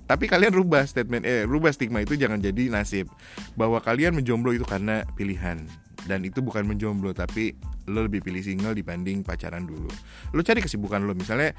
Tapi 0.06 0.26
kalian 0.30 0.54
rubah 0.54 0.86
statement 0.86 1.26
eh 1.26 1.46
rubah 1.46 1.74
stigma 1.74 2.06
itu 2.06 2.14
jangan 2.14 2.38
jadi 2.38 2.70
nasib. 2.70 3.10
Bahwa 3.58 3.82
kalian 3.82 4.14
menjomblo 4.14 4.54
itu 4.54 4.62
karena 4.62 5.10
pilihan 5.18 5.66
dan 6.06 6.24
itu 6.24 6.40
bukan 6.40 6.64
menjomblo 6.64 7.12
tapi 7.12 7.58
lo 7.90 8.06
lebih 8.06 8.22
pilih 8.22 8.40
single 8.40 8.78
dibanding 8.78 9.26
pacaran 9.26 9.66
dulu. 9.66 9.90
Lo 10.32 10.42
cari 10.46 10.62
kesibukan 10.62 11.04
lo 11.04 11.18
misalnya 11.18 11.52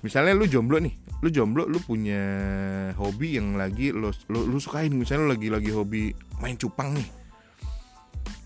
misalnya 0.00 0.32
lu 0.32 0.46
jomblo 0.46 0.78
nih. 0.78 0.94
Lu 1.20 1.28
jomblo 1.28 1.66
lu 1.66 1.82
punya 1.82 2.22
hobi 2.96 3.36
yang 3.36 3.58
lagi 3.58 3.90
lu, 3.90 4.14
lu, 4.30 4.46
lu 4.46 4.58
sukain. 4.62 4.94
Misalnya 4.94 5.26
lu 5.26 5.30
lagi 5.34 5.48
lagi 5.50 5.70
hobi 5.74 6.14
main 6.38 6.54
cupang 6.56 6.94
nih. 6.94 7.08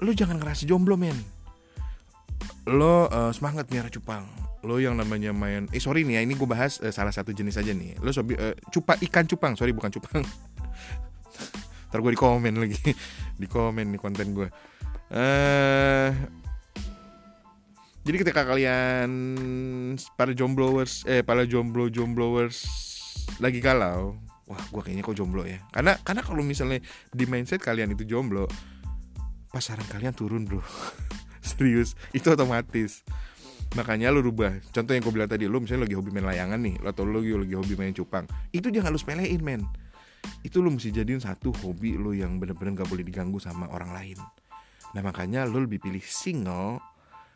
Lu 0.02 0.10
jangan 0.16 0.40
ngerasa 0.40 0.64
jomblo 0.64 0.96
men. 0.96 1.16
Lo 2.66 3.06
uh, 3.06 3.30
semangat 3.30 3.68
nih 3.68 3.84
cupang. 3.92 4.26
Lo 4.66 4.82
yang 4.82 4.98
namanya 4.98 5.30
main 5.30 5.70
eh 5.70 5.78
sorry 5.78 6.02
nih 6.02 6.18
ya 6.18 6.20
ini 6.26 6.34
gue 6.34 6.48
bahas 6.48 6.82
uh, 6.82 6.90
salah 6.90 7.12
satu 7.12 7.30
jenis 7.30 7.60
aja 7.60 7.70
nih. 7.70 8.00
Lo 8.00 8.10
sobi 8.10 8.34
uh, 8.34 8.56
cupa 8.72 8.96
ikan 8.98 9.28
cupang. 9.28 9.54
Sorry 9.54 9.70
bukan 9.76 9.92
cupang. 9.92 10.24
Ntar 11.92 11.98
gue 12.02 12.12
di 12.12 12.18
komen 12.18 12.54
lagi. 12.58 12.80
Di 13.36 13.44
komen 13.44 13.92
nih 13.92 14.00
konten 14.00 14.32
gue 14.32 14.48
uh, 15.12 16.10
jadi 18.06 18.16
ketika 18.22 18.46
kalian 18.46 19.10
para 20.14 20.30
jomblowers 20.30 21.02
eh 21.10 21.26
para 21.26 21.42
jomblo 21.42 21.90
jomblowers 21.90 22.62
lagi 23.42 23.58
galau, 23.58 24.14
wah 24.46 24.62
gue 24.62 24.78
kayaknya 24.78 25.02
kok 25.02 25.18
jomblo 25.18 25.42
ya. 25.42 25.58
Karena 25.75 25.98
karena 26.06 26.22
kalau 26.22 26.46
misalnya 26.46 26.78
di 27.10 27.26
mindset 27.26 27.58
kalian 27.58 27.98
itu 27.98 28.06
jomblo, 28.06 28.46
pasaran 29.50 29.84
kalian 29.90 30.14
turun 30.14 30.46
bro. 30.46 30.62
Serius, 31.42 31.98
itu 32.14 32.30
otomatis. 32.30 33.02
Makanya 33.75 34.14
lu 34.14 34.22
rubah. 34.22 34.54
Contoh 34.70 34.94
yang 34.94 35.02
gue 35.02 35.14
bilang 35.14 35.30
tadi, 35.30 35.50
lu 35.50 35.58
misalnya 35.58 35.90
lagi 35.90 35.98
hobi 35.98 36.10
main 36.14 36.26
layangan 36.26 36.58
nih, 36.62 36.78
atau 36.86 37.02
lu 37.02 37.18
lagi, 37.18 37.34
lagi 37.34 37.54
hobi 37.58 37.75
main 37.75 37.94
cupang. 37.94 38.25
Itu 38.54 38.70
jangan 38.70 38.94
lu 38.94 38.98
sepelein, 38.98 39.42
men. 39.42 39.62
Itu 40.46 40.62
lu 40.62 40.70
mesti 40.70 40.94
jadiin 40.94 41.18
satu 41.18 41.50
hobi 41.62 41.98
lu 41.98 42.14
yang 42.14 42.38
bener-bener 42.38 42.82
gak 42.82 42.88
boleh 42.90 43.02
diganggu 43.02 43.42
sama 43.42 43.66
orang 43.70 43.90
lain. 43.94 44.18
Nah 44.96 45.04
makanya 45.04 45.44
lu 45.44 45.68
lebih 45.68 45.76
pilih 45.76 46.00
single 46.00 46.80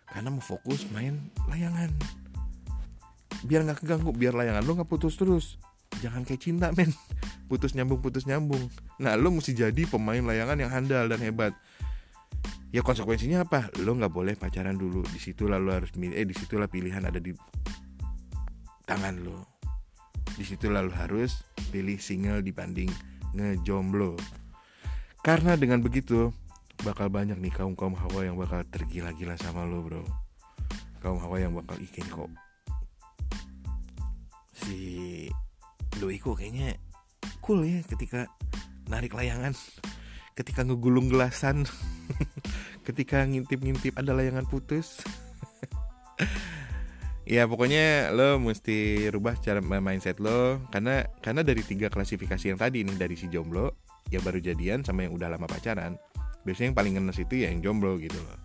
karena 0.09 0.33
mau 0.33 0.41
fokus 0.41 0.89
main 0.97 1.29
layangan. 1.53 1.93
Biar 3.45 3.69
nggak 3.69 3.85
keganggu 3.85 4.17
biar 4.17 4.33
layangan 4.33 4.65
lo 4.65 4.81
nggak 4.81 4.89
putus 4.89 5.21
terus. 5.21 5.61
Jangan 6.01 6.25
kayak 6.25 6.41
cinta 6.41 6.73
men. 6.77 6.89
Putus 7.53 7.77
nyambung 7.77 8.01
putus 8.01 8.25
nyambung. 8.25 8.73
Nah 8.97 9.21
lo 9.21 9.29
mesti 9.29 9.53
jadi 9.53 9.85
pemain 9.85 10.25
layangan 10.25 10.57
yang 10.57 10.73
handal 10.73 11.05
dan 11.05 11.21
hebat. 11.21 11.53
Ya 12.73 12.81
konsekuensinya 12.81 13.45
apa? 13.45 13.69
Lo 13.85 13.93
nggak 13.93 14.09
boleh 14.09 14.35
pacaran 14.41 14.81
dulu. 14.81 15.05
Di 15.05 15.21
situ 15.21 15.45
lalu 15.45 15.77
harus 15.77 15.93
eh 15.93 16.25
di 16.25 16.33
situlah 16.33 16.73
pilihan 16.73 17.05
ada 17.05 17.21
di 17.21 17.37
tangan 18.89 19.21
lo 19.21 19.61
di 20.41 20.49
situ 20.49 20.73
lalu 20.73 20.89
harus 20.97 21.45
pilih 21.69 22.01
single 22.01 22.41
dibanding 22.41 22.89
ngejomblo. 23.37 24.17
Karena 25.21 25.53
dengan 25.53 25.85
begitu 25.85 26.33
bakal 26.81 27.13
banyak 27.13 27.37
nih 27.37 27.53
kaum 27.53 27.77
kaum 27.77 27.93
hawa 27.93 28.25
yang 28.25 28.37
bakal 28.41 28.65
tergila-gila 28.73 29.37
sama 29.37 29.69
lo 29.69 29.85
bro. 29.85 30.03
Kaum 31.05 31.21
hawa 31.21 31.41
yang 31.41 31.53
bakal 31.53 31.77
ikin 31.81 32.05
kok. 32.09 32.31
Si 34.57 34.79
Doiko 36.01 36.33
kayaknya 36.37 36.77
cool 37.45 37.65
ya 37.65 37.81
ketika 37.85 38.29
narik 38.89 39.13
layangan 39.13 39.53
ketika 40.39 40.65
ngegulung 40.65 41.13
gelasan 41.13 41.69
ketika 42.87 43.25
ngintip-ngintip 43.29 43.97
ada 43.97 44.17
layangan 44.17 44.49
putus. 44.49 45.01
Ya 47.31 47.47
pokoknya 47.47 48.11
lo 48.11 48.43
mesti 48.43 49.07
rubah 49.07 49.39
cara 49.39 49.63
mindset 49.63 50.19
lo 50.19 50.67
karena 50.75 51.07
karena 51.23 51.47
dari 51.47 51.63
tiga 51.63 51.87
klasifikasi 51.87 52.43
yang 52.51 52.59
tadi 52.59 52.83
nih 52.83 52.99
dari 52.99 53.15
si 53.15 53.31
jomblo 53.31 53.71
yang 54.11 54.27
baru 54.27 54.43
jadian 54.43 54.83
sama 54.83 55.07
yang 55.07 55.15
udah 55.15 55.31
lama 55.31 55.47
pacaran 55.47 55.95
biasanya 56.43 56.73
yang 56.73 56.79
paling 56.79 56.93
ngenes 56.97 57.19
itu 57.21 57.35
ya 57.45 57.49
yang 57.53 57.61
jomblo 57.61 57.97
gitu 58.01 58.17
loh. 58.17 58.39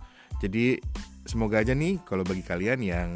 Jadi 0.44 0.80
semoga 1.26 1.64
aja 1.64 1.74
nih 1.74 2.02
kalau 2.04 2.22
bagi 2.28 2.44
kalian 2.44 2.80
yang 2.84 3.10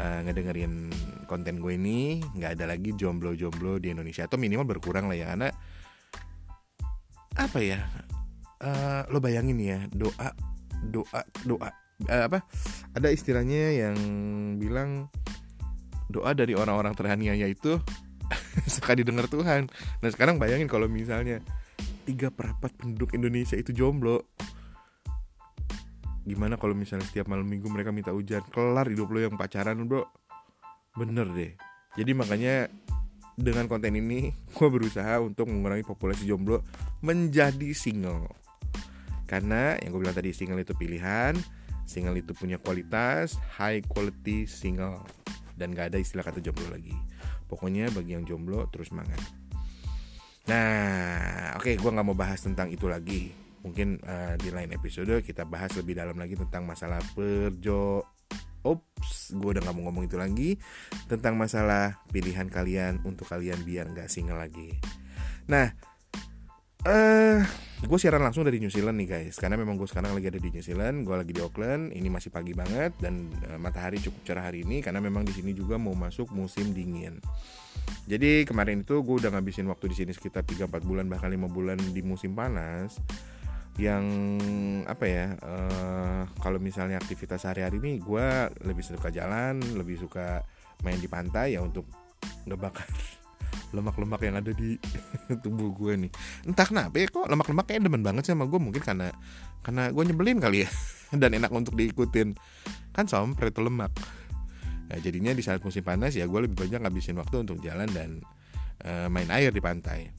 uh, 0.00 0.20
ngedengerin 0.26 0.90
konten 1.30 1.62
gue 1.62 1.76
ini 1.76 2.24
nggak 2.36 2.58
ada 2.58 2.64
lagi 2.74 2.96
jomblo-jomblo 2.96 3.78
di 3.78 3.92
Indonesia. 3.92 4.26
Atau 4.26 4.40
minimal 4.40 4.66
berkurang 4.66 5.06
lah 5.06 5.16
ya 5.16 5.26
karena 5.32 5.48
apa 7.38 7.58
ya 7.62 7.80
uh, 8.64 9.06
lo 9.08 9.22
bayangin 9.22 9.58
ya 9.62 9.78
doa 9.94 10.34
doa 10.90 11.22
doa 11.46 11.70
uh, 12.10 12.24
apa 12.26 12.44
ada 12.92 13.08
istilahnya 13.08 13.86
yang 13.86 13.96
bilang 14.58 15.08
doa 16.10 16.34
dari 16.34 16.58
orang-orang 16.58 16.92
teraniaya 16.92 17.46
itu 17.46 17.78
suka 18.74 18.98
didengar 18.98 19.30
Tuhan. 19.30 19.70
Nah 20.02 20.10
sekarang 20.10 20.42
bayangin 20.42 20.66
kalau 20.66 20.90
misalnya 20.90 21.38
tiga 22.04 22.28
perempat 22.32 22.74
penduduk 22.76 23.12
Indonesia 23.12 23.54
itu 23.54 23.70
jomblo. 23.70 24.24
Gimana 26.24 26.60
kalau 26.60 26.76
misalnya 26.76 27.08
setiap 27.08 27.26
malam 27.26 27.48
minggu 27.48 27.66
mereka 27.66 27.90
minta 27.90 28.12
ujian? 28.12 28.44
Kelar 28.52 28.86
hidup 28.88 29.08
lo 29.10 29.18
yang 29.24 29.34
pacaran 29.34 29.80
bro. 29.88 30.04
Bener 30.94 31.26
deh. 31.32 31.56
Jadi 31.96 32.12
makanya 32.12 32.68
dengan 33.34 33.66
konten 33.66 33.96
ini 33.96 34.30
gue 34.56 34.68
berusaha 34.68 35.18
untuk 35.22 35.48
mengurangi 35.48 35.82
populasi 35.82 36.28
jomblo 36.28 36.60
menjadi 37.00 37.72
single. 37.72 38.28
Karena 39.24 39.78
yang 39.80 39.94
gue 39.94 40.00
bilang 40.02 40.16
tadi 40.16 40.34
single 40.34 40.60
itu 40.60 40.74
pilihan 40.76 41.34
single 41.88 42.14
itu 42.18 42.30
punya 42.36 42.60
kualitas 42.60 43.34
high 43.58 43.82
quality 43.82 44.46
single. 44.46 45.02
Dan 45.58 45.76
gak 45.76 45.92
ada 45.92 45.98
istilah 46.00 46.24
kata 46.24 46.38
jomblo 46.38 46.70
lagi. 46.70 46.94
Pokoknya 47.50 47.90
bagi 47.90 48.14
yang 48.14 48.22
jomblo 48.22 48.68
terus 48.70 48.94
semangat 48.94 49.39
Nah, 50.50 51.54
oke, 51.54 51.62
okay, 51.62 51.74
gue 51.78 51.90
nggak 51.94 52.06
mau 52.10 52.18
bahas 52.18 52.42
tentang 52.42 52.74
itu 52.74 52.90
lagi. 52.90 53.30
Mungkin 53.62 54.02
uh, 54.02 54.34
di 54.34 54.50
lain 54.50 54.74
episode 54.74 55.22
kita 55.22 55.46
bahas 55.46 55.70
lebih 55.78 55.94
dalam 55.94 56.18
lagi 56.18 56.34
tentang 56.34 56.66
masalah 56.66 56.98
perjo. 57.14 58.02
Ops, 58.60 59.32
gue 59.32 59.56
udah 59.56 59.64
gak 59.64 59.72
mau 59.72 59.88
ngomong 59.88 60.04
itu 60.04 60.20
lagi 60.20 60.60
tentang 61.08 61.40
masalah 61.40 61.96
pilihan 62.12 62.44
kalian 62.44 63.00
untuk 63.08 63.24
kalian 63.24 63.56
biar 63.64 63.88
nggak 63.88 64.12
single 64.12 64.36
lagi. 64.36 64.76
Nah, 65.48 65.72
uh, 66.86 67.40
gue 67.80 67.98
siaran 67.98 68.20
langsung 68.20 68.44
dari 68.44 68.60
New 68.60 68.72
Zealand 68.72 68.96
nih 69.00 69.08
guys. 69.08 69.36
Karena 69.40 69.56
memang 69.56 69.76
gue 69.76 69.88
sekarang 69.88 70.12
lagi 70.16 70.28
ada 70.28 70.40
di 70.40 70.48
New 70.52 70.64
Zealand 70.64 71.04
gue 71.04 71.16
lagi 71.16 71.32
di 71.32 71.40
Auckland. 71.42 71.92
Ini 71.92 72.08
masih 72.08 72.30
pagi 72.32 72.52
banget 72.52 72.96
dan 73.00 73.28
uh, 73.48 73.58
matahari 73.60 74.00
cukup 74.00 74.20
cerah 74.24 74.44
hari 74.48 74.64
ini 74.64 74.80
karena 74.84 75.00
memang 75.02 75.26
di 75.26 75.32
sini 75.34 75.52
juga 75.56 75.76
mau 75.76 75.92
masuk 75.96 76.32
musim 76.32 76.72
dingin. 76.72 77.18
Jadi 78.06 78.44
kemarin 78.46 78.84
itu 78.84 79.00
gue 79.02 79.16
udah 79.26 79.30
ngabisin 79.34 79.66
waktu 79.68 79.92
di 79.92 79.96
sini 80.04 80.12
sekitar 80.14 80.46
3-4 80.46 80.70
bulan 80.86 81.06
bahkan 81.08 81.32
5 81.32 81.50
bulan 81.50 81.78
di 81.80 82.02
musim 82.04 82.32
panas. 82.32 83.00
Yang 83.80 84.04
apa 84.84 85.04
ya 85.08 85.26
uh, 85.40 86.22
kalau 86.42 86.60
misalnya 86.60 87.00
aktivitas 87.00 87.48
sehari-hari 87.48 87.80
ini 87.80 87.96
gue 87.96 88.26
lebih 88.66 88.84
suka 88.84 89.08
jalan 89.08 89.56
lebih 89.72 89.96
suka 89.96 90.44
main 90.84 91.00
di 91.00 91.08
pantai 91.08 91.56
ya 91.56 91.64
untuk 91.64 91.88
ngebakar 92.44 93.19
lemak-lemak 93.72 94.20
yang 94.22 94.36
ada 94.38 94.50
di 94.50 94.76
tubuh 95.44 95.70
gue 95.74 96.06
nih 96.06 96.10
entah 96.46 96.66
kenapa 96.66 96.94
ya 96.98 97.06
kok 97.08 97.26
lemak-lemak 97.26 97.64
kayak 97.66 97.80
demen 97.86 98.02
banget 98.02 98.28
sama 98.28 98.46
gue 98.46 98.58
mungkin 98.58 98.82
karena 98.82 99.10
karena 99.62 99.90
gue 99.90 100.02
nyebelin 100.06 100.38
kali 100.38 100.66
ya 100.66 100.68
dan 101.20 101.34
enak 101.36 101.50
untuk 101.50 101.74
diikutin 101.78 102.34
kan 102.90 103.06
sompret 103.06 103.54
itu 103.54 103.62
lemak 103.62 103.92
nah, 104.90 104.98
jadinya 104.98 105.32
di 105.34 105.42
saat 105.42 105.62
musim 105.62 105.82
panas 105.82 106.14
ya 106.14 106.26
gue 106.26 106.40
lebih 106.46 106.56
banyak 106.58 106.82
ngabisin 106.82 107.18
waktu 107.18 107.42
untuk 107.46 107.58
jalan 107.62 107.88
dan 107.90 108.22
uh, 108.84 109.06
main 109.06 109.28
air 109.30 109.54
di 109.54 109.62
pantai 109.62 110.10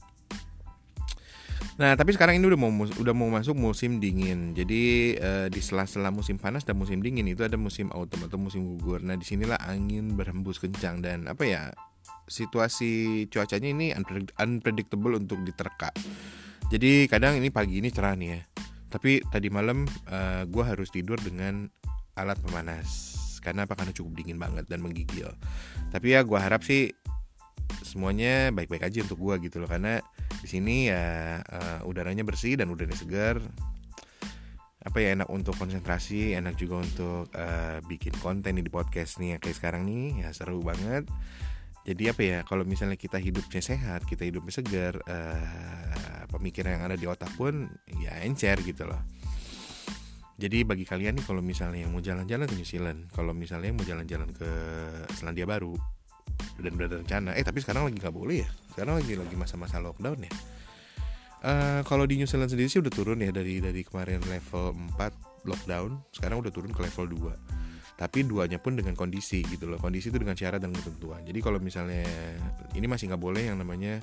Nah, 1.80 1.96
tapi 1.96 2.12
sekarang 2.12 2.36
ini 2.36 2.44
udah 2.52 2.60
mau 2.60 2.68
udah 2.84 3.14
mau 3.16 3.32
masuk 3.32 3.56
musim 3.56 3.96
dingin. 3.96 4.52
Jadi 4.52 5.16
uh, 5.16 5.46
di 5.48 5.60
sela-sela 5.64 6.12
musim 6.12 6.36
panas 6.36 6.68
dan 6.68 6.76
musim 6.76 7.00
dingin 7.00 7.24
itu 7.24 7.48
ada 7.48 7.56
musim 7.56 7.88
autumn 7.96 8.28
atau 8.28 8.36
musim 8.36 8.76
gugur. 8.76 9.00
Nah, 9.00 9.16
di 9.16 9.24
sinilah 9.24 9.56
angin 9.56 10.12
berhembus 10.12 10.60
kencang 10.60 11.00
dan 11.00 11.24
apa 11.24 11.48
ya? 11.48 11.72
Situasi 12.26 13.24
cuacanya 13.28 13.68
ini 13.70 13.86
unpredictable 14.38 15.18
untuk 15.18 15.42
diterka. 15.42 15.90
Jadi 16.72 17.04
kadang 17.04 17.36
ini 17.36 17.52
pagi 17.52 17.84
ini 17.84 17.92
cerah 17.92 18.16
nih 18.16 18.28
ya. 18.32 18.40
Tapi 18.88 19.24
tadi 19.28 19.48
malam 19.48 19.84
uh, 20.08 20.12
eh, 20.12 20.42
gue 20.48 20.64
harus 20.64 20.88
tidur 20.88 21.20
dengan 21.20 21.68
alat 22.16 22.40
pemanas. 22.40 22.88
Karena 23.44 23.68
apa? 23.68 23.76
Karena 23.76 23.92
cukup 23.92 24.12
dingin 24.16 24.40
banget 24.40 24.68
dan 24.68 24.80
menggigil. 24.80 25.28
Tapi 25.92 26.16
ya 26.16 26.24
gue 26.24 26.38
harap 26.40 26.64
sih 26.64 26.92
semuanya 27.84 28.52
baik-baik 28.52 28.88
aja 28.88 29.04
untuk 29.04 29.20
gue 29.20 29.48
gitu 29.48 29.60
loh. 29.60 29.68
Karena 29.68 30.00
di 30.40 30.48
sini 30.48 30.88
ya 30.88 31.40
uh, 31.44 31.80
udaranya 31.84 32.24
bersih 32.24 32.56
dan 32.56 32.72
udaranya 32.72 32.96
segar. 32.96 33.36
Apa 34.82 34.98
ya 34.98 35.14
enak 35.14 35.30
untuk 35.30 35.54
konsentrasi, 35.60 36.34
enak 36.34 36.58
juga 36.58 36.82
untuk 36.82 37.30
uh, 37.36 37.78
bikin 37.84 38.16
konten 38.18 38.58
di 38.58 38.66
podcast 38.66 39.22
nih 39.22 39.36
ya 39.36 39.38
kayak 39.38 39.56
sekarang 39.60 39.82
nih 39.86 40.26
ya 40.26 40.28
seru 40.34 40.58
banget 40.58 41.06
jadi 41.82 42.14
apa 42.14 42.22
ya 42.22 42.38
kalau 42.46 42.62
misalnya 42.62 42.94
kita 42.94 43.18
hidupnya 43.18 43.58
sehat 43.58 44.06
kita 44.06 44.22
hidupnya 44.22 44.54
segar 44.54 45.02
uh, 45.02 46.22
pemikiran 46.30 46.78
yang 46.78 46.84
ada 46.86 46.94
di 46.94 47.10
otak 47.10 47.34
pun 47.34 47.66
ya 47.98 48.22
encer 48.22 48.62
gitu 48.62 48.86
loh. 48.86 49.02
Jadi 50.38 50.62
bagi 50.66 50.82
kalian 50.82 51.18
nih 51.18 51.26
kalau 51.26 51.42
misalnya 51.42 51.86
yang 51.86 51.94
mau 51.94 52.02
jalan-jalan 52.02 52.46
ke 52.46 52.54
New 52.54 52.66
Zealand 52.66 53.10
kalau 53.10 53.34
misalnya 53.34 53.70
yang 53.74 53.78
mau 53.78 53.86
jalan-jalan 53.86 54.30
ke 54.30 54.50
Selandia 55.14 55.46
Baru 55.46 55.74
dan 56.58 56.72
berencana 56.78 57.34
eh 57.34 57.42
tapi 57.42 57.58
sekarang 57.62 57.90
lagi 57.90 57.98
nggak 57.98 58.14
boleh 58.14 58.46
ya? 58.46 58.50
Sekarang 58.74 59.02
lagi 59.02 59.18
lagi 59.18 59.34
masa-masa 59.34 59.82
lockdown 59.82 60.22
ya? 60.22 60.32
Uh, 61.42 61.82
kalau 61.82 62.06
di 62.06 62.14
New 62.14 62.30
Zealand 62.30 62.54
sendiri 62.54 62.70
sih 62.70 62.78
udah 62.78 62.94
turun 62.94 63.18
ya 63.18 63.34
dari 63.34 63.58
dari 63.58 63.82
kemarin 63.82 64.22
level 64.30 64.70
4 64.94 65.50
lockdown 65.50 65.98
sekarang 66.14 66.38
udah 66.38 66.54
turun 66.54 66.70
ke 66.70 66.78
level 66.86 67.10
2 67.10 67.71
tapi 67.96 68.24
duanya 68.26 68.58
pun 68.58 68.74
dengan 68.74 68.96
kondisi 68.96 69.44
gitu 69.46 69.68
loh. 69.68 69.78
Kondisi 69.78 70.08
itu 70.10 70.18
dengan 70.18 70.34
syarat 70.34 70.58
dan 70.58 70.72
ketentuan. 70.74 71.22
Jadi 71.22 71.38
kalau 71.38 71.62
misalnya 71.62 72.02
ini 72.72 72.86
masih 72.88 73.12
nggak 73.12 73.22
boleh 73.22 73.52
yang 73.52 73.60
namanya 73.60 74.00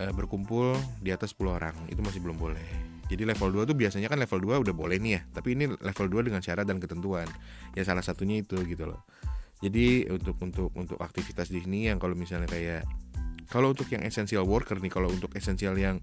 uh, 0.00 0.12
berkumpul 0.16 0.78
di 1.02 1.12
atas 1.12 1.36
10 1.36 1.50
orang 1.50 1.76
itu 1.92 2.00
masih 2.00 2.22
belum 2.24 2.38
boleh. 2.40 2.64
Jadi 3.10 3.26
level 3.26 3.50
2 3.66 3.70
tuh 3.74 3.76
biasanya 3.76 4.06
kan 4.06 4.22
level 4.22 4.38
2 4.38 4.62
udah 4.64 4.74
boleh 4.74 4.96
nih 5.02 5.12
ya. 5.18 5.20
Tapi 5.34 5.58
ini 5.58 5.64
level 5.66 6.06
2 6.08 6.26
dengan 6.30 6.40
syarat 6.40 6.64
dan 6.64 6.78
ketentuan. 6.78 7.26
Ya 7.74 7.82
salah 7.82 8.06
satunya 8.06 8.38
itu 8.38 8.56
gitu 8.64 8.86
loh. 8.86 9.02
Jadi 9.60 10.08
untuk 10.08 10.40
untuk 10.40 10.70
untuk 10.72 10.96
aktivitas 11.02 11.52
di 11.52 11.60
sini 11.60 11.90
yang 11.92 12.00
kalau 12.00 12.16
misalnya 12.16 12.48
kayak 12.48 12.88
kalau 13.50 13.74
untuk 13.74 13.90
yang 13.92 14.00
essential 14.06 14.46
worker 14.46 14.78
nih 14.80 14.88
kalau 14.88 15.10
untuk 15.10 15.34
essential 15.36 15.76
yang 15.76 16.00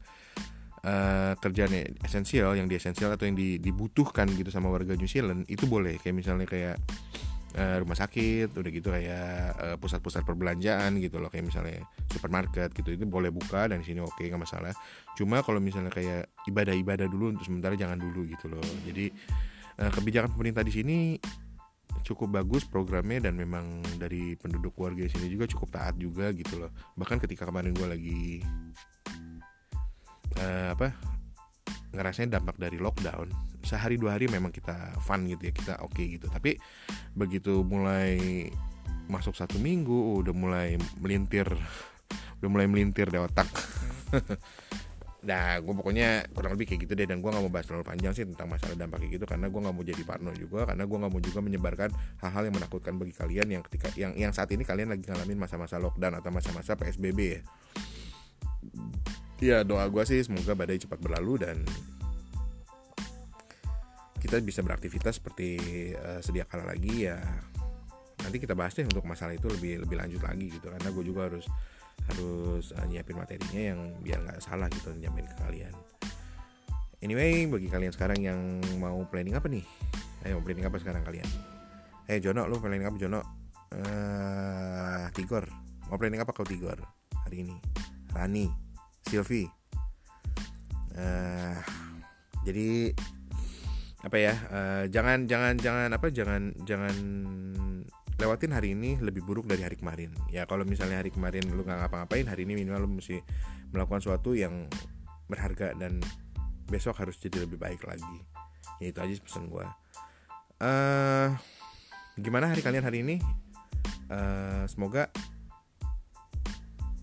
uh, 0.84 1.34
kerjaan 1.39 1.98
esensial 2.03 2.53
yang 2.53 2.67
di 2.69 2.77
esensial 2.77 3.13
atau 3.15 3.25
yang 3.25 3.38
di, 3.38 3.57
dibutuhkan 3.57 4.29
gitu 4.36 4.51
sama 4.53 4.69
warga 4.69 4.93
New 4.93 5.09
Zealand 5.09 5.48
itu 5.50 5.66
boleh. 5.66 5.98
Kayak 5.98 6.16
misalnya 6.22 6.46
kayak 6.46 6.75
uh, 7.57 7.77
rumah 7.81 7.98
sakit 7.98 8.53
udah 8.53 8.72
gitu 8.72 8.90
kayak 8.94 9.57
uh, 9.57 9.75
pusat-pusat 9.79 10.22
perbelanjaan 10.27 11.00
gitu 11.01 11.18
loh. 11.18 11.31
Kayak 11.31 11.50
misalnya 11.50 11.81
supermarket 12.11 12.75
gitu 12.75 12.94
itu 12.94 13.03
boleh 13.07 13.33
buka 13.33 13.72
dan 13.72 13.81
di 13.81 13.87
sini 13.87 14.03
oke 14.03 14.13
okay, 14.18 14.29
nggak 14.29 14.44
masalah. 14.44 14.74
Cuma 15.18 15.42
kalau 15.42 15.63
misalnya 15.63 15.90
kayak 15.90 16.29
ibadah-ibadah 16.46 17.07
dulu 17.09 17.33
untuk 17.33 17.46
sementara 17.48 17.74
jangan 17.74 17.98
dulu 17.98 18.27
gitu 18.27 18.51
loh. 18.51 18.63
Jadi 18.85 19.09
uh, 19.81 19.92
kebijakan 19.94 20.33
pemerintah 20.35 20.61
di 20.61 20.74
sini 20.74 20.98
cukup 22.05 22.40
bagus 22.40 22.63
programnya 22.63 23.27
dan 23.27 23.35
memang 23.35 23.83
dari 24.00 24.37
penduduk 24.40 24.75
warga 24.79 25.03
di 25.03 25.11
sini 25.11 25.27
juga 25.27 25.50
cukup 25.50 25.70
taat 25.75 25.96
juga 26.00 26.31
gitu 26.31 26.61
loh. 26.61 26.72
Bahkan 26.96 27.18
ketika 27.25 27.48
kemarin 27.48 27.75
gue 27.75 27.87
lagi 27.87 28.24
uh, 30.35 30.75
apa 30.75 30.94
ngerasain 31.96 32.29
dampak 32.29 32.59
dari 32.59 32.77
lockdown. 32.77 33.31
Sehari 33.63 34.00
dua 34.00 34.16
hari 34.16 34.31
memang 34.31 34.53
kita 34.53 34.96
fun 35.03 35.27
gitu 35.27 35.48
ya 35.48 35.53
kita 35.55 35.74
oke 35.83 35.96
okay 35.96 36.20
gitu. 36.20 36.27
Tapi 36.27 36.55
begitu 37.16 37.63
mulai 37.63 38.48
masuk 39.07 39.33
satu 39.33 39.55
minggu 39.57 40.20
udah 40.20 40.35
mulai 40.35 40.75
melintir 41.00 41.48
udah 42.44 42.50
mulai 42.51 42.68
melintir 42.68 43.07
di 43.07 43.20
otak. 43.20 43.48
Nah, 45.27 45.59
gue 45.59 45.74
pokoknya 45.75 46.31
kurang 46.31 46.55
lebih 46.55 46.72
kayak 46.72 46.87
gitu 46.87 46.94
deh 46.96 47.03
dan 47.03 47.20
gue 47.20 47.27
nggak 47.27 47.44
mau 47.44 47.51
bahas 47.51 47.68
terlalu 47.68 47.83
panjang 47.83 48.16
sih 48.16 48.24
tentang 48.24 48.48
masalah 48.48 48.79
dampak 48.79 49.03
kayak 49.03 49.20
gitu 49.20 49.25
karena 49.27 49.51
gue 49.51 49.59
nggak 49.59 49.75
mau 49.75 49.83
jadi 49.83 50.03
partner 50.07 50.33
juga 50.40 50.59
karena 50.63 50.83
gue 50.87 50.98
nggak 51.03 51.11
mau 51.11 51.22
juga 51.22 51.40
menyebarkan 51.44 51.90
hal-hal 52.24 52.44
yang 52.48 52.55
menakutkan 52.55 52.94
bagi 52.96 53.13
kalian 53.18 53.48
yang 53.51 53.61
ketika 53.68 53.92
yang 54.00 54.16
yang 54.16 54.31
saat 54.31 54.48
ini 54.55 54.63
kalian 54.63 54.87
lagi 54.87 55.03
ngalamin 55.03 55.35
masa-masa 55.35 55.83
lockdown 55.83 56.24
atau 56.24 56.31
masa-masa 56.31 56.79
PSBB 56.79 57.20
ya 57.20 57.42
ya 59.38 59.62
doa 59.62 59.86
gue 59.86 60.04
sih 60.06 60.22
semoga 60.26 60.58
badai 60.58 60.82
cepat 60.82 60.98
berlalu 60.98 61.34
dan 61.46 61.58
kita 64.18 64.42
bisa 64.42 64.66
beraktivitas 64.66 65.22
seperti 65.22 65.58
uh, 65.94 66.20
sedia 66.20 66.44
kala 66.50 66.68
lagi. 66.74 67.06
Ya 67.08 67.22
nanti 68.26 68.42
kita 68.42 68.58
bahas 68.58 68.74
deh 68.74 68.84
untuk 68.84 69.06
masalah 69.06 69.38
itu 69.38 69.48
lebih 69.48 69.86
lebih 69.86 69.96
lanjut 69.98 70.22
lagi 70.26 70.50
gitu. 70.50 70.68
Karena 70.74 70.90
gue 70.90 71.04
juga 71.06 71.30
harus 71.30 71.46
harus 72.10 72.74
uh, 72.74 72.86
nyiapin 72.90 73.18
materinya 73.18 73.62
yang 73.74 73.80
biar 74.02 74.20
nggak 74.26 74.40
salah 74.42 74.68
gitu 74.74 74.90
nyiapin 74.98 75.26
ke 75.30 75.36
kalian. 75.38 75.74
Anyway 76.98 77.46
bagi 77.46 77.70
kalian 77.70 77.94
sekarang 77.94 78.20
yang 78.20 78.40
mau 78.82 78.98
planning 79.06 79.38
apa 79.38 79.46
nih? 79.48 79.64
Ayo 80.26 80.42
mau 80.42 80.44
planning 80.44 80.66
apa 80.66 80.82
sekarang 80.82 81.06
kalian? 81.06 81.30
Eh 82.10 82.18
hey, 82.18 82.20
Jono 82.20 82.50
lu 82.50 82.58
planning 82.58 82.90
apa 82.90 82.98
Jono? 82.98 83.22
Uh, 83.68 85.06
Tigor. 85.14 85.46
Mau 85.94 86.00
planning 86.02 86.26
apa 86.26 86.34
kau 86.34 86.48
Tigor 86.48 86.82
hari 87.22 87.46
ini? 87.46 87.56
Rani 88.18 88.67
Silvi 89.07 89.48
uh, 91.00 91.57
jadi 92.43 92.93
apa 94.05 94.17
ya 94.20 94.35
uh, 94.53 94.83
jangan 94.87 95.25
jangan 95.25 95.57
jangan 95.57 95.89
apa 95.91 96.07
jangan 96.13 96.53
jangan 96.63 96.96
lewatin 98.17 98.51
hari 98.53 98.74
ini 98.74 98.98
lebih 98.98 99.22
buruk 99.22 99.46
dari 99.46 99.61
hari 99.61 99.77
kemarin. 99.77 100.09
Ya 100.33 100.50
kalau 100.50 100.65
misalnya 100.65 101.05
hari 101.05 101.13
kemarin 101.13 101.53
lu 101.53 101.61
nggak 101.61 101.85
ngapa-ngapain 101.85 102.25
hari 102.25 102.50
ini 102.50 102.57
minimal 102.57 102.89
lu 102.89 102.89
mesti 102.98 103.22
melakukan 103.70 104.01
sesuatu 104.01 104.33
yang 104.33 104.65
berharga 105.29 105.77
dan 105.77 106.01
besok 106.65 106.98
harus 106.98 107.22
jadi 107.22 107.46
lebih 107.46 107.61
baik 107.61 107.85
lagi. 107.85 108.17
Ya 108.81 108.89
itu 108.89 108.98
aja 108.98 109.13
pesan 109.22 109.53
gue 109.53 109.65
uh, 110.61 111.29
gimana 112.17 112.50
hari 112.50 112.61
kalian 112.65 112.85
hari 112.85 113.05
ini? 113.05 113.17
Uh, 114.07 114.63
semoga 114.72 115.11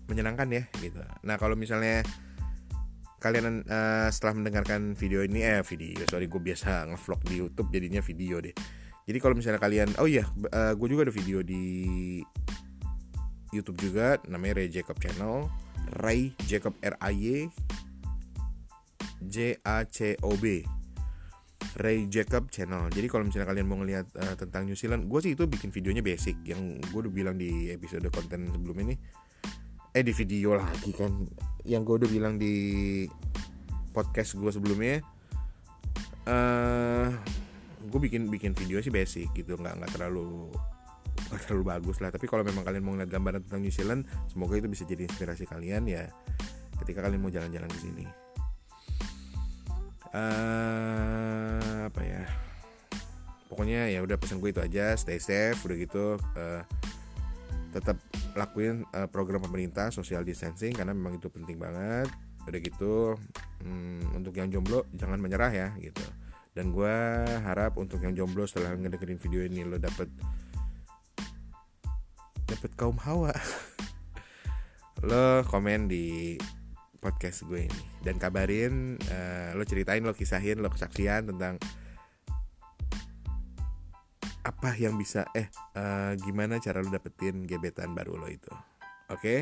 menyenangkan 0.05 0.47
ya 0.49 0.63
gitu. 0.81 1.01
Nah 1.25 1.35
kalau 1.37 1.57
misalnya 1.57 2.05
kalian 3.21 3.65
uh, 3.65 4.05
setelah 4.13 4.37
mendengarkan 4.37 4.93
video 4.93 5.25
ini 5.25 5.41
eh 5.41 5.65
video 5.65 6.05
sorry 6.05 6.29
gue 6.29 6.37
biasa 6.37 6.85
ngevlog 6.93 7.21
di 7.25 7.35
YouTube 7.41 7.69
jadinya 7.73 8.01
video 8.05 8.37
deh. 8.37 8.53
Jadi 9.05 9.17
kalau 9.21 9.33
misalnya 9.37 9.61
kalian 9.61 9.89
oh 9.97 10.05
iya 10.09 10.25
uh, 10.53 10.73
gue 10.77 10.87
juga 10.89 11.09
ada 11.09 11.13
video 11.13 11.41
di 11.41 11.63
YouTube 13.53 13.77
juga 13.81 14.17
namanya 14.29 14.61
Ray 14.61 14.69
Jacob 14.69 14.97
Channel 15.01 15.49
Ray 16.01 16.33
Jacob 16.45 16.73
R 16.81 16.97
A 17.01 17.09
Y 17.09 17.49
J 19.25 19.57
A 19.65 19.85
C 19.89 20.17
O 20.21 20.33
B 20.37 20.61
Ray 21.75 22.07
Jacob 22.07 22.47
Channel. 22.53 22.87
Jadi 22.93 23.07
kalau 23.11 23.27
misalnya 23.27 23.51
kalian 23.51 23.67
mau 23.67 23.75
ngeliat 23.81 24.07
uh, 24.15 24.35
tentang 24.39 24.63
New 24.63 24.79
Zealand, 24.79 25.11
gue 25.11 25.19
sih 25.19 25.35
itu 25.35 25.43
bikin 25.43 25.75
videonya 25.75 25.99
basic 25.99 26.39
yang 26.47 26.79
gue 26.79 26.99
udah 27.03 27.11
bilang 27.11 27.35
di 27.35 27.67
episode 27.67 28.05
konten 28.13 28.47
sebelum 28.47 28.79
ini 28.85 28.95
eh 29.95 30.03
di 30.03 30.11
video 30.11 30.59
lagi 30.59 30.91
kan. 30.91 31.23
Yang 31.63 31.81
gue 31.87 31.95
udah 32.03 32.09
bilang 32.11 32.35
di 32.35 32.55
podcast 33.95 34.35
gue 34.35 34.51
sebelumnya. 34.51 34.99
Uh, 36.27 37.15
gue 37.87 37.99
bikin 38.03 38.27
bikin 38.27 38.51
video 38.51 38.83
sih 38.83 38.91
basic 38.91 39.31
gitu. 39.31 39.55
Nggak 39.55 39.79
nggak 39.79 39.91
terlalu 39.95 40.51
nggak 41.31 41.41
terlalu 41.47 41.63
bagus 41.63 42.03
lah. 42.03 42.11
Tapi 42.11 42.27
kalau 42.27 42.43
memang 42.43 42.67
kalian 42.67 42.83
mau 42.83 42.91
ngeliat 42.91 43.07
gambaran 43.07 43.47
tentang 43.47 43.63
New 43.63 43.71
Zealand 43.71 44.03
semoga 44.27 44.59
itu 44.59 44.67
bisa 44.67 44.83
jadi 44.83 45.07
inspirasi 45.07 45.47
kalian 45.47 45.87
ya 45.87 46.11
ketika 46.83 47.07
kalian 47.07 47.23
mau 47.23 47.31
jalan-jalan 47.31 47.71
ke 47.71 47.79
sini. 47.79 48.05
Uh, 50.11 51.87
apa 51.87 52.01
ya? 52.03 52.27
Pokoknya 53.47 53.87
ya 53.87 54.03
udah 54.03 54.19
pesan 54.19 54.43
gue 54.43 54.51
itu 54.51 54.59
aja. 54.59 54.91
Stay 54.99 55.23
safe 55.23 55.55
udah 55.63 55.77
gitu. 55.79 56.19
Uh, 56.35 56.67
tetap 57.71 57.95
lakuin 58.35 58.83
uh, 58.91 59.07
program 59.07 59.39
pemerintah 59.39 59.89
social 59.89 60.21
distancing 60.27 60.75
karena 60.75 60.91
memang 60.91 61.17
itu 61.17 61.31
penting 61.31 61.55
banget. 61.55 62.11
Udah 62.45 62.59
gitu 62.61 63.17
hmm, 63.63 64.13
untuk 64.13 64.37
yang 64.37 64.51
jomblo 64.51 64.85
jangan 64.93 65.17
menyerah 65.17 65.49
ya 65.49 65.69
gitu. 65.79 66.03
Dan 66.55 66.71
gue 66.71 66.95
harap 67.43 67.75
untuk 67.79 67.99
yang 68.03 68.15
jomblo 68.15 68.47
setelah 68.47 68.75
ngedengerin 68.75 69.19
video 69.19 69.41
ini 69.43 69.63
lo 69.63 69.79
dapet 69.79 70.11
dapet 72.45 72.71
kaum 72.77 72.99
hawa. 73.01 73.33
Lo 75.05 75.43
komen 75.45 75.91
di 75.91 76.39
podcast 77.03 77.45
gue 77.45 77.67
ini. 77.67 77.81
Dan 78.01 78.17
kabarin 78.17 78.97
uh, 78.97 79.53
lo 79.53 79.61
ceritain 79.67 80.01
lo 80.01 80.17
kisahin 80.17 80.63
lo 80.63 80.71
kesaksian 80.73 81.29
tentang 81.29 81.61
apa 84.45 84.77
yang 84.77 84.93
bisa 84.93 85.25
eh 85.33 85.49
uh, 85.73 86.13
gimana 86.21 86.61
cara 86.61 86.85
lo 86.85 86.93
dapetin 86.93 87.49
gebetan 87.49 87.97
baru 87.97 88.21
lo 88.21 88.29
itu? 88.29 88.53
Oke? 89.09 89.41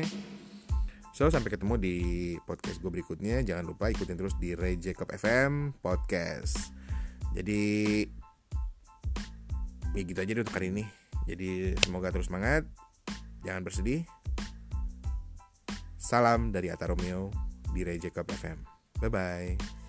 so 1.14 1.30
sampai 1.30 1.54
ketemu 1.54 1.78
di 1.78 1.96
podcast 2.42 2.80
gue 2.80 2.90
berikutnya. 2.90 3.44
Jangan 3.44 3.68
lupa 3.68 3.92
ikutin 3.92 4.16
terus 4.18 4.34
di 4.40 4.56
Ray 4.56 4.80
Jacob 4.80 5.12
FM 5.12 5.76
podcast. 5.78 6.72
Jadi 7.36 8.02
ya 9.94 10.02
gitu 10.02 10.18
aja 10.18 10.32
deh 10.32 10.42
untuk 10.42 10.56
hari 10.56 10.74
ini. 10.74 10.84
Jadi 11.28 11.78
semoga 11.84 12.10
terus 12.10 12.26
semangat. 12.26 12.66
Jangan 13.46 13.62
bersedih. 13.62 14.02
Salam 16.00 16.50
dari 16.50 16.72
Ata 16.72 16.90
Romeo 16.90 17.30
di 17.70 17.86
Ray 17.86 18.02
Jacob 18.02 18.26
FM 18.26 18.74
bye 19.02 19.10
bye 19.10 19.83